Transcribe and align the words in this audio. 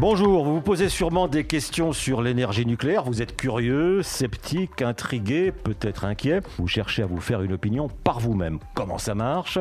Bonjour, 0.00 0.46
vous 0.46 0.54
vous 0.54 0.60
posez 0.62 0.88
sûrement 0.88 1.28
des 1.28 1.44
questions 1.44 1.92
sur 1.92 2.22
l'énergie 2.22 2.64
nucléaire. 2.64 3.04
Vous 3.04 3.20
êtes 3.20 3.36
curieux, 3.36 4.02
sceptique, 4.02 4.80
intrigué, 4.80 5.52
peut-être 5.52 6.06
inquiet. 6.06 6.40
Vous 6.56 6.66
cherchez 6.66 7.02
à 7.02 7.06
vous 7.06 7.20
faire 7.20 7.42
une 7.42 7.52
opinion 7.52 7.88
par 8.02 8.18
vous-même. 8.18 8.60
Comment 8.74 8.96
ça 8.96 9.14
marche? 9.14 9.58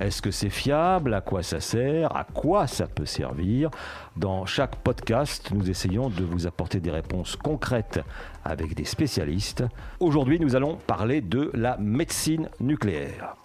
Est-ce 0.00 0.22
que 0.22 0.30
c'est 0.30 0.48
fiable? 0.48 1.12
À 1.12 1.20
quoi 1.20 1.42
ça 1.42 1.60
sert? 1.60 2.16
À 2.16 2.24
quoi 2.24 2.66
ça 2.66 2.86
peut 2.86 3.04
servir? 3.04 3.68
Dans 4.16 4.46
chaque 4.46 4.76
podcast, 4.76 5.50
nous 5.52 5.68
essayons 5.68 6.08
de 6.08 6.24
vous 6.24 6.46
apporter 6.46 6.80
des 6.80 6.90
réponses 6.90 7.36
concrètes 7.36 8.00
avec 8.46 8.74
des 8.74 8.86
spécialistes. 8.86 9.62
Aujourd'hui, 10.00 10.40
nous 10.40 10.56
allons 10.56 10.76
parler 10.86 11.20
de 11.20 11.50
la 11.52 11.76
médecine 11.76 12.48
nucléaire. 12.60 13.36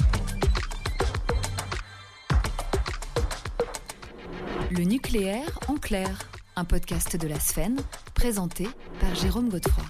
Le 4.72 4.84
nucléaire 4.84 5.60
en 5.68 5.76
clair, 5.76 6.18
un 6.58 6.66
podcast 6.66 7.16
de 7.16 7.28
la 7.28 7.40
Sphène, 7.40 7.78
présenté 8.16 8.68
par 9.00 9.14
Jérôme 9.14 9.48
Godefroy. 9.50 9.86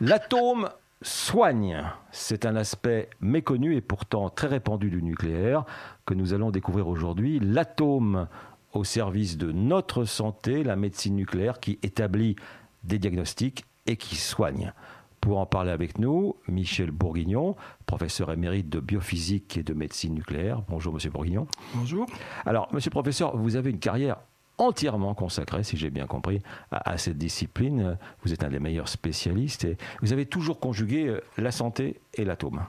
L'atome 0.00 0.70
soigne. 1.02 1.84
C'est 2.10 2.46
un 2.46 2.56
aspect 2.56 3.10
méconnu 3.20 3.76
et 3.76 3.82
pourtant 3.82 4.30
très 4.30 4.46
répandu 4.46 4.88
du 4.88 5.02
nucléaire 5.02 5.64
que 6.06 6.14
nous 6.14 6.32
allons 6.32 6.50
découvrir 6.50 6.88
aujourd'hui. 6.88 7.38
L'atome 7.40 8.26
au 8.72 8.84
service 8.84 9.36
de 9.36 9.52
notre 9.52 10.04
santé, 10.04 10.64
la 10.64 10.76
médecine 10.76 11.14
nucléaire 11.14 11.60
qui 11.60 11.78
établit 11.82 12.36
des 12.84 12.98
diagnostics 12.98 13.66
et 13.86 13.96
qui 13.96 14.16
soigne. 14.16 14.72
Pour 15.24 15.38
en 15.38 15.46
parler 15.46 15.70
avec 15.70 15.98
nous, 15.98 16.36
Michel 16.48 16.90
Bourguignon, 16.90 17.56
professeur 17.86 18.30
émérite 18.30 18.68
de 18.68 18.78
biophysique 18.78 19.56
et 19.56 19.62
de 19.62 19.72
médecine 19.72 20.12
nucléaire. 20.12 20.60
Bonjour, 20.68 20.92
monsieur 20.92 21.08
Bourguignon. 21.08 21.46
Bonjour. 21.74 22.04
Alors, 22.44 22.68
monsieur 22.74 22.90
le 22.90 22.92
professeur, 22.92 23.34
vous 23.34 23.56
avez 23.56 23.70
une 23.70 23.78
carrière 23.78 24.18
entièrement 24.58 25.14
consacrée, 25.14 25.64
si 25.64 25.78
j'ai 25.78 25.88
bien 25.88 26.06
compris, 26.06 26.42
à, 26.70 26.90
à, 26.90 26.98
cette 26.98 27.16
discipline. 27.16 27.96
Vous 28.22 28.34
êtes 28.34 28.44
un 28.44 28.50
des 28.50 28.58
meilleurs 28.58 28.88
spécialistes 28.88 29.64
et 29.64 29.78
vous 30.02 30.12
avez 30.12 30.26
toujours 30.26 30.60
conjugué 30.60 31.06
euh, 31.06 31.22
la 31.38 31.52
santé 31.52 32.02
et 32.12 32.26
l'atome. 32.26 32.62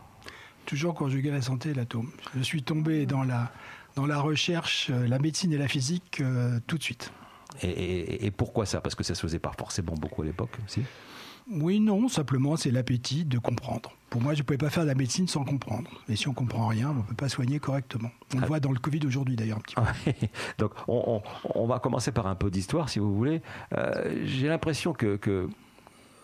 Toujours 0.66 0.94
conjugué 0.94 1.31
la 1.31 1.42
santé 1.42 1.72
et 1.72 1.73
l'atome. 1.73 2.09
Je 2.38 2.42
suis 2.42 2.64
tombé 2.64 3.06
dans 3.06 3.25
la, 3.25 3.52
dans 3.97 4.06
la 4.06 4.22
recherche, 4.22 4.92
euh, 4.92 5.06
la 5.09 5.19
médecine 5.19 5.52
et 5.52 5.58
la 5.58 5.67
physique 5.67 6.22
euh, 6.22 6.62
tout 6.67 6.78
de 6.78 6.84
suite. 6.84 7.12
Et, 7.62 7.67
et, 7.67 8.25
et 8.28 8.31
pourquoi 8.31 8.66
ça? 8.66 8.80
Parce 8.80 8.95
que 8.95 9.03
ça 9.03 9.14
se 9.14 9.19
faisait 9.19 9.40
pas 9.40 9.52
forcément 9.58 9.95
beaucoup 9.95 10.22
à 10.22 10.25
l'époque 10.25 10.58
aussi 10.66 10.84
oui, 11.50 11.80
non, 11.80 12.08
simplement 12.08 12.56
c'est 12.56 12.72
l'appétit 12.72 13.24
de 13.24 13.38
comprendre. 13.38 13.92
Pour 14.10 14.22
moi, 14.22 14.34
je 14.34 14.40
ne 14.40 14.44
pouvais 14.44 14.58
pas 14.58 14.70
faire 14.70 14.84
de 14.84 14.88
la 14.88 14.96
médecine 14.96 15.28
sans 15.28 15.44
comprendre. 15.44 15.90
Et 16.10 16.16
si 16.16 16.28
on 16.28 16.32
ne 16.32 16.36
comprend 16.36 16.68
rien, 16.68 16.90
on 16.90 16.96
ne 16.96 17.02
peut 17.02 17.16
pas 17.16 17.30
soigner 17.30 17.60
correctement. 17.60 18.10
On 18.34 18.38
ah. 18.38 18.42
le 18.42 18.48
voit 18.48 18.60
dans 18.60 18.72
le 18.72 18.80
Covid 18.80 19.02
aujourd'hui 19.06 19.36
d'ailleurs 19.36 19.58
un 19.58 19.62
petit 19.62 19.76
peu. 19.76 20.28
Donc 20.58 20.72
on, 20.88 21.22
on, 21.46 21.60
on, 21.62 21.68
va 21.68 21.80
commencer 21.80 22.12
par 22.12 22.26
un 22.28 22.36
peu 22.36 22.50
d'histoire 22.50 22.90
si 22.90 23.00
vous 23.00 23.16
voulez. 23.16 23.42
Euh, 23.78 24.22
J'ai 24.24 24.48
l'impression 24.48 24.94
que, 24.94 25.18
que, 25.18 25.48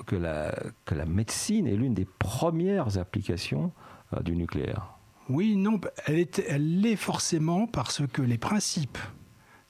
que, 0.07 0.15
la, 0.15 0.55
que 0.85 0.95
la 0.95 1.05
médecine 1.05 1.67
est 1.67 1.75
l'une 1.75 1.93
des 1.93 2.05
premières 2.05 2.97
applications 2.97 3.71
euh, 4.13 4.21
du 4.21 4.35
nucléaire. 4.35 4.97
Oui, 5.29 5.55
non, 5.55 5.79
elle 6.07 6.19
est, 6.19 6.43
elle 6.47 6.85
est 6.85 6.95
forcément 6.95 7.67
parce 7.67 8.01
que 8.07 8.21
les 8.21 8.37
principes 8.37 8.97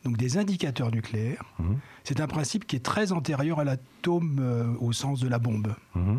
donc 0.04 0.18
des 0.18 0.38
indicateurs 0.38 0.92
nucléaires. 0.92 1.44
Mmh. 1.60 1.74
C'est 2.04 2.20
un 2.20 2.28
principe 2.28 2.66
qui 2.66 2.76
est 2.76 2.86
très 2.86 3.12
antérieur 3.12 3.60
à 3.60 3.64
l'atome 3.64 4.38
euh, 4.40 4.74
au 4.80 4.94
sens 4.94 5.20
de 5.20 5.28
la 5.28 5.40
bombe. 5.40 5.76
Mmh. 5.96 6.18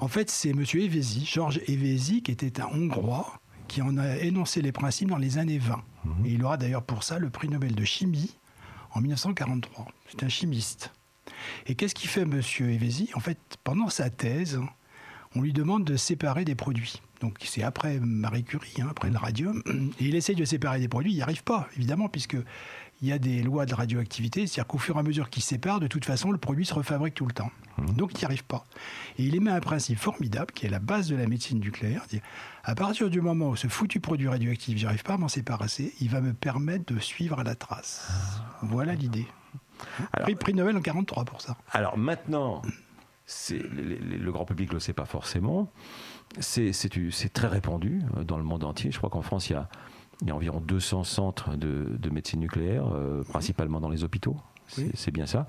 En 0.00 0.08
fait, 0.08 0.28
c'est 0.28 0.50
M. 0.50 0.64
Evezi, 0.74 1.24
Georges 1.24 1.60
Evezi, 1.68 2.22
qui 2.22 2.32
était 2.32 2.60
un 2.60 2.66
Hongrois, 2.66 3.40
qui 3.68 3.80
en 3.80 3.96
a 3.96 4.16
énoncé 4.16 4.60
les 4.60 4.72
principes 4.72 5.08
dans 5.08 5.18
les 5.18 5.38
années 5.38 5.58
20. 5.58 5.76
Mmh. 6.04 6.26
Et 6.26 6.30
il 6.30 6.44
aura 6.44 6.56
d'ailleurs 6.56 6.82
pour 6.82 7.04
ça 7.04 7.18
le 7.18 7.30
prix 7.30 7.48
Nobel 7.48 7.74
de 7.74 7.84
chimie 7.84 8.36
en 8.90 9.00
1943. 9.00 9.86
C'est 10.08 10.24
un 10.24 10.28
chimiste. 10.28 10.92
Et 11.66 11.74
qu'est-ce 11.74 11.94
qu'il 11.94 12.08
fait, 12.08 12.22
M. 12.22 12.40
Evezi 12.60 13.10
En 13.14 13.20
fait, 13.20 13.38
pendant 13.62 13.88
sa 13.88 14.10
thèse, 14.10 14.60
on 15.34 15.40
lui 15.40 15.52
demande 15.52 15.84
de 15.84 15.96
séparer 15.96 16.44
des 16.44 16.54
produits. 16.54 17.00
Donc 17.24 17.38
c'est 17.42 17.62
après 17.62 17.98
Marie 18.00 18.44
Curie, 18.44 18.74
hein, 18.82 18.88
après 18.90 19.08
le 19.08 19.16
radium. 19.16 19.62
Et 19.98 20.04
il 20.04 20.14
essaye 20.14 20.36
de 20.36 20.44
séparer 20.44 20.78
des 20.78 20.88
produits, 20.88 21.10
il 21.10 21.16
n'y 21.16 21.22
arrive 21.22 21.42
pas, 21.42 21.66
évidemment, 21.74 22.10
puisque 22.10 22.36
il 23.00 23.08
y 23.08 23.12
a 23.12 23.18
des 23.18 23.42
lois 23.42 23.64
de 23.64 23.74
radioactivité, 23.74 24.46
c'est-à-dire 24.46 24.66
qu'au 24.66 24.76
fur 24.76 24.96
et 24.96 24.98
à 24.98 25.02
mesure 25.02 25.30
qu'il 25.30 25.42
sépare, 25.42 25.80
de 25.80 25.86
toute 25.86 26.04
façon, 26.04 26.30
le 26.32 26.38
produit 26.38 26.66
se 26.66 26.74
refabrique 26.74 27.14
tout 27.14 27.24
le 27.24 27.32
temps. 27.32 27.50
Mmh. 27.78 27.92
Donc 27.92 28.12
il 28.12 28.18
n'y 28.18 28.24
arrive 28.26 28.44
pas. 28.44 28.66
Et 29.18 29.24
il 29.24 29.34
émet 29.34 29.50
un 29.50 29.60
principe 29.60 29.98
formidable, 29.98 30.52
qui 30.52 30.66
est 30.66 30.68
la 30.68 30.80
base 30.80 31.08
de 31.08 31.16
la 31.16 31.26
médecine 31.26 31.60
nucléaire. 31.60 32.04
À 32.62 32.74
partir 32.74 33.08
du 33.08 33.22
moment 33.22 33.48
où 33.48 33.56
ce 33.56 33.68
foutu 33.68 34.00
produit 34.00 34.28
radioactif, 34.28 34.76
j'arrive 34.76 35.02
pas 35.02 35.14
à 35.14 35.18
m'en 35.18 35.28
séparer, 35.28 35.66
il 36.00 36.10
va 36.10 36.20
me 36.20 36.34
permettre 36.34 36.92
de 36.92 37.00
suivre 37.00 37.40
à 37.40 37.42
la 37.42 37.54
trace. 37.54 38.06
Voilà 38.60 38.94
l'idée. 38.94 39.26
Prix, 40.20 40.34
prix 40.34 40.52
Nobel 40.52 40.76
en 40.76 40.82
43 40.82 41.24
pour 41.24 41.40
ça. 41.40 41.56
Alors 41.72 41.96
maintenant, 41.96 42.60
le, 43.50 44.16
le, 44.18 44.32
grand 44.32 44.44
public 44.44 44.68
ne 44.70 44.74
le 44.74 44.80
sait 44.80 44.92
pas 44.92 45.06
forcément. 45.06 45.70
C'est 46.40 46.72
très 47.32 47.48
répandu 47.48 48.02
euh, 48.16 48.24
dans 48.24 48.36
le 48.36 48.44
monde 48.44 48.64
entier. 48.64 48.90
Je 48.90 48.98
crois 48.98 49.10
qu'en 49.10 49.22
France, 49.22 49.48
il 49.48 49.54
y, 49.54 49.56
a, 49.56 49.68
il 50.22 50.28
y 50.28 50.30
a, 50.30 50.34
environ 50.34 50.60
200 50.60 51.04
centres 51.04 51.56
de, 51.56 51.96
de 51.98 52.10
médecine 52.10 52.40
nucléaire, 52.40 52.86
euh, 52.92 53.22
principalement 53.24 53.80
dans 53.80 53.88
les 53.88 54.04
hôpitaux. 54.04 54.36
C'est 54.66 55.06
oui. 55.06 55.12
bien 55.12 55.26
ça. 55.26 55.46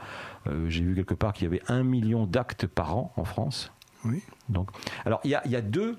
Euh, 0.48 0.70
J'ai 0.70 0.84
vu 0.84 0.96
quelque 0.96 1.14
part 1.14 1.34
qu'il 1.34 1.46
y 1.46 1.48
avait 1.48 1.62
un 1.68 1.84
million 1.84 2.26
d'actes 2.26 2.68
par 2.68 2.96
an 2.96 3.14
en 3.16 3.24
France. 3.24 3.72
Oui. 4.04 4.22
Donc, 4.50 4.70
alors, 5.06 5.20
il 5.24 5.32
y 5.32 5.36
a, 5.36 5.42
il 5.46 5.52
y 5.52 5.56
a 5.56 5.62
deux 5.62 5.98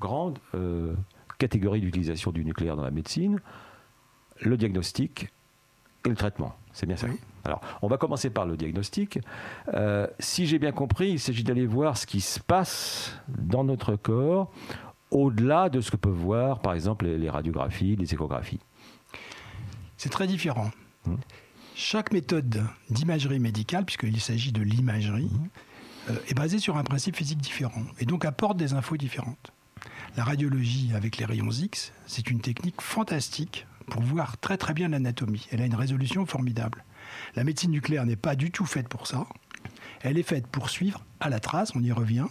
grandes 0.00 0.38
euh, 0.54 0.94
catégories 1.38 1.80
d'utilisation 1.80 2.32
du 2.32 2.44
nucléaire 2.44 2.76
dans 2.76 2.82
la 2.82 2.90
médecine 2.90 3.40
le 4.40 4.56
diagnostic 4.56 5.28
et 6.04 6.08
le 6.08 6.16
traitement. 6.16 6.54
C'est 6.72 6.86
bien 6.86 6.96
ça. 6.96 7.06
Oui. 7.06 7.18
Alors, 7.44 7.60
on 7.82 7.88
va 7.88 7.98
commencer 7.98 8.30
par 8.30 8.46
le 8.46 8.56
diagnostic. 8.56 9.18
Euh, 9.74 10.06
si 10.18 10.46
j'ai 10.46 10.58
bien 10.58 10.72
compris, 10.72 11.10
il 11.10 11.20
s'agit 11.20 11.44
d'aller 11.44 11.66
voir 11.66 11.96
ce 11.96 12.06
qui 12.06 12.20
se 12.20 12.40
passe 12.40 13.18
dans 13.28 13.64
notre 13.64 13.96
corps 13.96 14.50
au-delà 15.10 15.68
de 15.68 15.80
ce 15.80 15.90
que 15.90 15.96
peuvent 15.96 16.12
voir, 16.12 16.60
par 16.60 16.74
exemple, 16.74 17.06
les, 17.06 17.30
radiographies, 17.30 17.96
les 17.96 18.12
échographies. 18.12 18.60
C'est 19.96 20.08
très 20.08 20.26
différent. 20.26 20.70
Mmh. 21.06 21.14
Chaque 21.76 22.12
méthode 22.12 22.62
d'imagerie 22.90 23.38
médicale, 23.38 23.84
puisqu'il 23.84 24.20
s'agit 24.20 24.52
de 24.52 24.62
l'imagerie, 24.62 25.30
mmh. 25.30 26.10
euh, 26.10 26.16
est 26.28 26.34
basée 26.34 26.58
sur 26.58 26.76
un 26.76 26.84
principe 26.84 27.16
physique 27.16 27.38
différent 27.38 27.82
et 28.00 28.06
donc 28.06 28.24
apporte 28.24 28.56
des 28.56 28.74
infos 28.74 28.96
différentes. 28.96 29.52
La 30.16 30.24
radiologie 30.24 30.92
avec 30.94 31.18
les 31.18 31.24
rayons 31.24 31.50
X, 31.50 31.92
c'est 32.06 32.30
une 32.30 32.40
technique 32.40 32.80
fantastique 32.80 33.66
pour 33.88 34.02
voir 34.02 34.38
très 34.38 34.56
très 34.56 34.74
bien 34.74 34.88
l'anatomie. 34.88 35.46
Elle 35.50 35.60
a 35.60 35.66
une 35.66 35.74
résolution 35.74 36.26
formidable. 36.26 36.84
La 37.36 37.44
médecine 37.44 37.70
nucléaire 37.70 38.06
n'est 38.06 38.16
pas 38.16 38.36
du 38.36 38.50
tout 38.50 38.66
faite 38.66 38.88
pour 38.88 39.06
ça. 39.06 39.26
Elle 40.02 40.18
est 40.18 40.22
faite 40.22 40.46
pour 40.46 40.70
suivre 40.70 41.04
à 41.20 41.30
la 41.30 41.40
trace, 41.40 41.72
on 41.74 41.82
y 41.82 41.92
revient, 41.92 42.26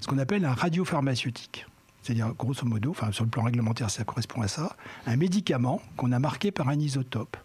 ce 0.00 0.06
qu'on 0.06 0.18
appelle 0.18 0.44
un 0.44 0.54
radiopharmaceutique. 0.54 1.66
C'est-à-dire, 2.02 2.32
grosso 2.34 2.64
modo, 2.64 2.90
enfin, 2.90 3.10
sur 3.10 3.24
le 3.24 3.30
plan 3.30 3.42
réglementaire, 3.42 3.90
ça 3.90 4.04
correspond 4.04 4.42
à 4.42 4.48
ça, 4.48 4.76
un 5.06 5.16
médicament 5.16 5.82
qu'on 5.96 6.12
a 6.12 6.18
marqué 6.18 6.52
par 6.52 6.68
un 6.68 6.78
isotope. 6.78 7.36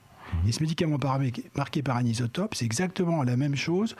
Et 0.47 0.52
ce 0.52 0.62
médicament 0.62 0.97
marqué 1.56 1.81
par 1.81 1.97
un 1.97 2.06
isotope, 2.06 2.56
c'est 2.56 2.66
exactement 2.66 3.24
la 3.24 3.36
même 3.38 3.56
chose 3.56 3.96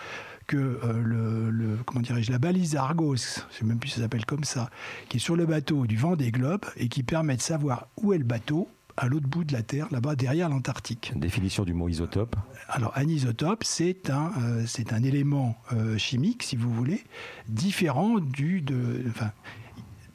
que 0.48 0.58
euh, 0.58 1.02
le, 1.04 1.50
le, 1.50 1.78
comment 1.86 2.02
dirais-je, 2.02 2.32
la 2.32 2.38
balise 2.38 2.76
Argos, 2.76 3.16
je 3.16 3.22
ne 3.22 3.52
sais 3.52 3.66
même 3.66 3.80
plus 3.80 3.90
si 3.90 3.96
ça 3.96 4.02
s'appelle 4.02 4.26
comme 4.26 4.44
ça, 4.44 4.70
qui 5.10 5.18
est 5.18 5.20
sur 5.20 5.36
le 5.36 5.46
bateau 5.46 5.86
du 5.88 5.98
vent 5.98 6.16
des 6.16 6.32
globes 6.32 6.66
et 6.78 6.90
qui 6.90 7.04
permet 7.04 7.38
de 7.38 7.42
savoir 7.42 7.88
où 7.98 8.14
est 8.14 8.18
le 8.18 8.24
bateau 8.24 8.70
à 9.02 9.08
l'autre 9.08 9.28
bout 9.28 9.44
de 9.44 9.52
la 9.52 9.64
Terre, 9.64 9.88
là-bas 9.90 10.16
derrière 10.16 10.48
l'Antarctique. 10.48 11.12
Définition 11.16 11.64
du 11.64 11.74
mot 11.74 11.90
isotope 11.90 12.36
Alors, 12.70 12.94
un 12.96 13.08
isotope, 13.08 13.64
c'est 13.64 14.12
un, 14.12 14.32
euh, 14.40 14.64
c'est 14.68 14.94
un 14.94 15.02
élément 15.02 15.58
euh, 15.74 15.98
chimique, 15.98 16.44
si 16.44 16.56
vous 16.56 16.72
voulez, 16.72 17.04
différent 17.48 18.20
du. 18.20 18.62
De, 18.62 19.04
enfin, 19.10 19.32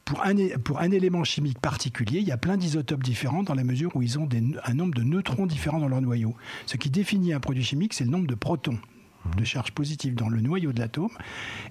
pour 0.05 0.25
un, 0.25 0.37
pour 0.63 0.79
un 0.79 0.93
élément 0.93 1.25
chimique 1.25 1.59
particulier, 1.59 2.21
il 2.21 2.29
y 2.29 2.31
a 2.31 2.37
plein 2.37 2.57
d'isotopes 2.57 3.03
différents 3.03 3.43
dans 3.43 3.55
la 3.55 3.65
mesure 3.65 3.91
où 3.97 4.03
ils 4.03 4.21
ont 4.21 4.27
des, 4.27 4.41
un 4.65 4.75
nombre 4.75 4.95
de 4.95 5.03
neutrons 5.03 5.47
différents 5.47 5.81
dans 5.81 5.89
leur 5.89 6.01
noyau. 6.01 6.37
Ce 6.67 6.77
qui 6.77 6.89
définit 6.89 7.33
un 7.33 7.41
produit 7.41 7.65
chimique, 7.65 7.93
c'est 7.93 8.05
le 8.05 8.11
nombre 8.11 8.29
de 8.29 8.37
protons 8.37 8.79
de 9.37 9.45
charge 9.45 9.73
positive 9.73 10.15
dans 10.15 10.29
le 10.29 10.41
noyau 10.41 10.73
de 10.73 10.79
l'atome. 10.79 11.11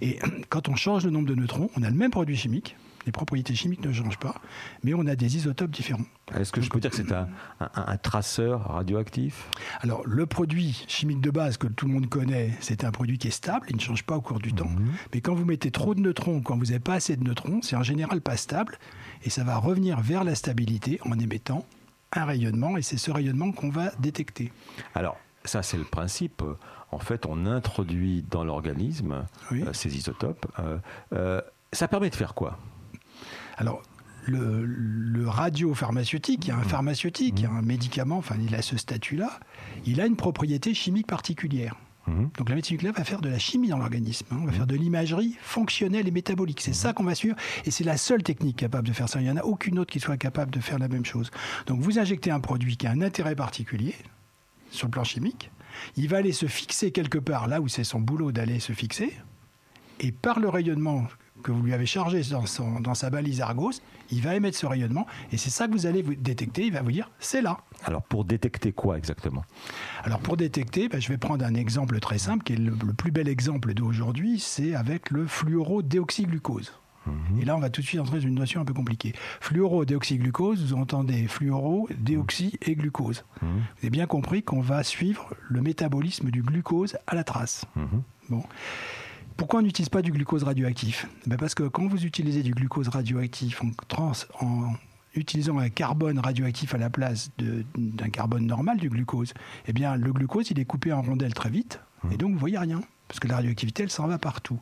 Et 0.01 0.19
quand 0.49 0.67
on 0.67 0.75
change 0.75 1.05
le 1.05 1.11
nombre 1.11 1.29
de 1.29 1.35
neutrons, 1.35 1.69
on 1.77 1.83
a 1.83 1.89
le 1.89 1.95
même 1.95 2.11
produit 2.11 2.35
chimique, 2.35 2.75
les 3.05 3.11
propriétés 3.11 3.55
chimiques 3.55 3.83
ne 3.85 3.91
changent 3.91 4.19
pas, 4.19 4.35
mais 4.83 4.93
on 4.93 5.05
a 5.05 5.15
des 5.15 5.37
isotopes 5.37 5.71
différents. 5.71 6.05
Est-ce 6.35 6.51
que 6.51 6.61
je 6.61 6.69
peux 6.69 6.79
dire 6.79 6.89
que 6.89 6.97
c'est 6.97 7.11
un, 7.11 7.27
un, 7.59 7.69
un, 7.75 7.97
traceur 7.97 8.67
radioactif? 8.73 9.47
Alors, 9.81 10.01
le 10.05 10.25
produit 10.25 10.85
chimique 10.87 11.21
de 11.21 11.29
base 11.29 11.57
que 11.57 11.67
tout 11.67 11.85
le 11.85 11.93
monde 11.93 12.09
connaît, 12.09 12.51
c'est 12.61 12.83
un 12.83 12.91
produit 12.91 13.17
qui 13.17 13.27
est 13.27 13.31
stable, 13.31 13.67
il 13.69 13.75
ne 13.75 13.81
change 13.81 14.03
pas 14.03 14.15
au 14.17 14.21
cours 14.21 14.39
du 14.39 14.51
mmh. 14.51 14.55
temps. 14.55 14.71
Mais 15.13 15.21
quand 15.21 15.35
vous 15.35 15.45
mettez 15.45 15.71
trop 15.71 15.93
de 15.93 16.01
neutrons, 16.01 16.41
quand 16.41 16.57
vous 16.57 16.65
n'avez 16.65 16.79
pas 16.79 16.95
assez 16.95 17.15
de 17.15 17.23
neutrons, 17.23 17.61
c'est 17.61 17.75
en 17.75 17.83
général 17.83 18.21
pas 18.21 18.37
stable, 18.37 18.77
et 19.23 19.29
ça 19.29 19.43
va 19.43 19.57
revenir 19.57 20.01
vers 20.01 20.23
la 20.23 20.35
stabilité 20.35 20.99
en 21.05 21.17
émettant 21.19 21.65
un 22.13 22.25
rayonnement, 22.25 22.77
et 22.77 22.81
c'est 22.81 22.97
ce 22.97 23.11
rayonnement 23.11 23.51
qu'on 23.51 23.69
va 23.69 23.91
détecter. 23.99 24.51
Alors, 24.95 25.17
ça, 25.43 25.61
c'est 25.61 25.77
le 25.77 25.83
principe. 25.83 26.41
En 26.91 26.99
fait, 26.99 27.25
on 27.25 27.45
introduit 27.45 28.23
dans 28.29 28.43
l'organisme 28.43 29.25
oui. 29.51 29.63
euh, 29.63 29.73
ces 29.73 29.95
isotopes. 29.95 30.45
Euh, 30.59 30.77
euh, 31.13 31.41
ça 31.71 31.87
permet 31.87 32.09
de 32.09 32.15
faire 32.15 32.33
quoi? 32.33 32.57
Alors, 33.55 33.81
le, 34.25 34.65
le 34.65 35.27
radiopharmaceutique, 35.27 36.45
il 36.45 36.49
y 36.49 36.51
a 36.51 36.57
un 36.57 36.63
pharmaceutique, 36.63 37.35
il 37.37 37.43
y 37.43 37.45
a 37.45 37.51
un 37.51 37.61
médicament, 37.61 38.17
enfin 38.17 38.35
il 38.41 38.55
a 38.55 38.61
ce 38.61 38.75
statut-là, 38.75 39.39
il 39.85 40.01
a 40.01 40.07
une 40.07 40.15
propriété 40.15 40.73
chimique 40.73 41.07
particulière. 41.07 41.75
Mhm. 42.07 42.29
Donc 42.37 42.49
la 42.49 42.55
médecine 42.55 42.75
nucléaire 42.75 42.93
va 42.95 43.03
faire 43.03 43.21
de 43.21 43.29
la 43.29 43.39
chimie 43.39 43.69
dans 43.69 43.77
l'organisme, 43.77 44.25
hein. 44.31 44.37
on 44.41 44.45
va 44.45 44.51
faire 44.51 44.67
de 44.67 44.75
l'imagerie 44.75 45.35
fonctionnelle 45.41 46.07
et 46.07 46.11
métabolique. 46.11 46.61
C'est 46.61 46.73
ça 46.73 46.93
qu'on 46.93 47.03
va 47.03 47.15
suivre 47.15 47.35
et 47.65 47.71
c'est 47.71 47.83
la 47.83 47.97
seule 47.97 48.23
technique 48.23 48.57
capable 48.57 48.87
de 48.87 48.93
faire 48.93 49.09
ça. 49.09 49.19
Il 49.19 49.23
n'y 49.23 49.31
en 49.31 49.37
a 49.37 49.43
aucune 49.43 49.79
autre 49.79 49.91
qui 49.91 49.99
soit 49.99 50.17
capable 50.17 50.51
de 50.51 50.59
faire 50.59 50.79
la 50.79 50.87
même 50.87 51.05
chose. 51.05 51.31
Donc 51.65 51.81
vous 51.81 51.99
injectez 51.99 52.31
un 52.31 52.39
produit 52.39 52.77
qui 52.77 52.87
a 52.87 52.91
un 52.91 53.01
intérêt 53.01 53.35
particulier 53.35 53.95
sur 54.71 54.87
le 54.87 54.91
plan 54.91 55.03
chimique, 55.03 55.51
il 55.95 56.07
va 56.09 56.17
aller 56.17 56.31
se 56.31 56.47
fixer 56.47 56.91
quelque 56.91 57.17
part 57.17 57.47
là 57.47 57.61
où 57.61 57.67
c'est 57.67 57.83
son 57.83 57.99
boulot 57.99 58.31
d'aller 58.31 58.59
se 58.59 58.73
fixer, 58.73 59.13
et 59.99 60.11
par 60.11 60.39
le 60.39 60.49
rayonnement 60.49 61.07
que 61.43 61.51
vous 61.51 61.61
lui 61.61 61.73
avez 61.73 61.85
chargé 61.85 62.21
dans, 62.31 62.79
dans 62.79 62.93
sa 62.93 63.09
balise 63.09 63.41
Argos, 63.41 63.73
il 64.11 64.21
va 64.21 64.35
émettre 64.35 64.57
ce 64.57 64.65
rayonnement 64.65 65.05
et 65.31 65.37
c'est 65.37 65.49
ça 65.49 65.67
que 65.67 65.73
vous 65.73 65.85
allez 65.85 66.01
vous 66.01 66.15
détecter. 66.15 66.65
Il 66.65 66.73
va 66.73 66.81
vous 66.81 66.91
dire 66.91 67.09
c'est 67.19 67.41
là. 67.41 67.59
Alors 67.83 68.03
pour 68.03 68.25
détecter 68.25 68.71
quoi 68.71 68.97
exactement? 68.97 69.43
Alors 70.03 70.19
pour 70.19 70.37
détecter, 70.37 70.89
ben, 70.89 71.01
je 71.01 71.09
vais 71.09 71.17
prendre 71.17 71.45
un 71.45 71.55
exemple 71.55 71.99
très 71.99 72.17
simple 72.17 72.43
qui 72.43 72.53
est 72.53 72.57
le, 72.57 72.71
plus 72.93 73.11
bel 73.11 73.27
exemple 73.27 73.73
d'aujourd'hui, 73.73 74.39
c'est 74.39 74.75
avec 74.75 75.11
le 75.11 75.27
fluorodéoxyglucose. 75.27 76.73
Mhm. 77.05 77.41
Et 77.41 77.45
là, 77.45 77.55
on 77.55 77.59
va 77.59 77.69
tout 77.69 77.81
de 77.81 77.85
suite 77.85 77.99
entrer 77.99 78.17
dans 78.17 78.25
une 78.25 78.35
notion 78.35 78.61
un 78.61 78.65
peu 78.65 78.73
compliquée. 78.73 79.13
Fluorodéoxyglucose, 79.41 80.65
vous 80.65 80.73
entendez 80.73 81.27
fluoro, 81.27 81.87
déoxy 81.97 82.57
et 82.61 82.75
glucose. 82.75 83.25
Mhm. 83.41 83.49
Vous 83.49 83.79
avez 83.81 83.89
bien 83.89 84.07
compris 84.07 84.43
qu'on 84.43 84.61
va 84.61 84.83
suivre 84.83 85.33
le 85.47 85.61
métabolisme 85.61 86.31
du 86.31 86.41
glucose 86.41 86.97
à 87.07 87.15
la 87.15 87.23
trace. 87.23 87.65
Mhm. 87.75 88.01
Bon. 88.29 88.43
Pourquoi 89.37 89.59
on 89.59 89.63
n'utilise 89.63 89.89
pas 89.89 90.01
du 90.01 90.11
glucose 90.11 90.43
radioactif? 90.43 91.07
Ben 91.25 91.37
Parce 91.37 91.55
que 91.55 91.63
quand 91.63 91.87
vous 91.87 92.05
utilisez 92.05 92.41
du 92.41 92.53
glucose 92.53 92.87
radioactif 92.87 93.61
en, 93.61 93.71
trans, 93.87 94.13
en 94.39 94.73
utilisant 95.13 95.59
un 95.59 95.69
carbone 95.69 96.19
radioactif 96.19 96.73
à 96.73 96.77
la 96.77 96.89
place 96.89 97.31
d'un 97.37 98.09
carbone 98.09 98.45
normal, 98.45 98.77
du 98.77 98.89
glucose, 98.89 99.33
eh 99.67 99.73
bien 99.73 99.97
le 99.97 100.13
glucose 100.13 100.51
il 100.51 100.59
est 100.59 100.65
coupé 100.65 100.93
en 100.93 101.01
rondelles 101.01 101.33
très 101.33 101.49
vite 101.49 101.81
mmh. 102.03 102.11
et 102.13 102.17
donc 102.17 102.33
vous 102.33 102.39
voyez 102.39 102.57
rien 102.57 102.81
parce 103.07 103.19
que 103.19 103.27
la 103.27 103.35
radioactivité 103.35 103.83
elle 103.83 103.91
s'en 103.91 104.07
va 104.07 104.17
partout. 104.17 104.59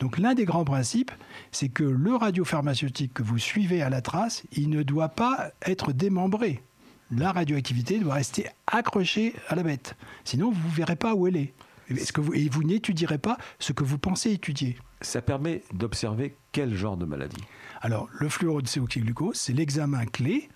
Donc 0.00 0.18
l'un 0.18 0.34
des 0.34 0.44
grands 0.44 0.64
principes, 0.64 1.12
c'est 1.52 1.68
que 1.68 1.84
le 1.84 2.14
radiopharmaceutique 2.14 3.14
que 3.14 3.22
vous 3.22 3.38
suivez 3.38 3.80
à 3.80 3.90
la 3.90 4.02
trace, 4.02 4.42
il 4.52 4.70
ne 4.70 4.82
doit 4.82 5.08
pas 5.08 5.50
être 5.62 5.92
démembré. 5.92 6.62
La 7.10 7.32
radioactivité 7.32 7.98
doit 8.00 8.14
rester 8.14 8.48
accrochée 8.66 9.34
à 9.48 9.54
la 9.54 9.62
bête. 9.62 9.94
Sinon, 10.24 10.50
vous 10.50 10.68
ne 10.68 10.74
verrez 10.74 10.96
pas 10.96 11.14
où 11.14 11.28
elle 11.28 11.36
est. 11.36 11.54
Est-ce 11.88 12.12
que 12.12 12.20
vous, 12.20 12.34
et 12.34 12.48
vous 12.48 12.64
n'étudierez 12.64 13.18
pas 13.18 13.38
ce 13.58 13.72
que 13.72 13.84
vous 13.84 13.98
pensez 13.98 14.32
étudier. 14.32 14.76
Ça 15.02 15.22
permet 15.22 15.62
d'observer 15.72 16.36
quel 16.52 16.74
genre 16.74 16.96
de 16.96 17.04
maladie 17.04 17.42
Alors, 17.80 18.08
le 18.18 18.28
fluorodéoxyglucose, 18.28 19.36
c'est 19.36 19.52
l'examen 19.52 20.04
clé 20.06 20.48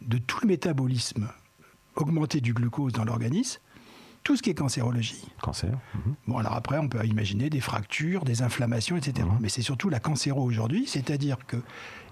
de 0.00 0.18
tout 0.18 0.38
le 0.42 0.48
métabolisme 0.48 1.28
augmenté 1.94 2.40
du 2.40 2.52
glucose 2.52 2.92
dans 2.92 3.04
l'organisme, 3.04 3.60
tout 4.22 4.36
ce 4.36 4.42
qui 4.42 4.50
est 4.50 4.54
cancérologie. 4.54 5.24
Cancer. 5.40 5.78
Mhm. 5.94 6.14
Bon, 6.26 6.38
alors 6.38 6.54
après, 6.54 6.78
on 6.78 6.88
peut 6.88 7.04
imaginer 7.06 7.48
des 7.48 7.60
fractures, 7.60 8.24
des 8.24 8.42
inflammations, 8.42 8.96
etc. 8.96 9.26
Mhm. 9.26 9.38
Mais 9.40 9.48
c'est 9.48 9.62
surtout 9.62 9.88
la 9.88 10.00
cancéro 10.00 10.42
aujourd'hui, 10.42 10.86
c'est-à-dire 10.86 11.38
que, 11.46 11.56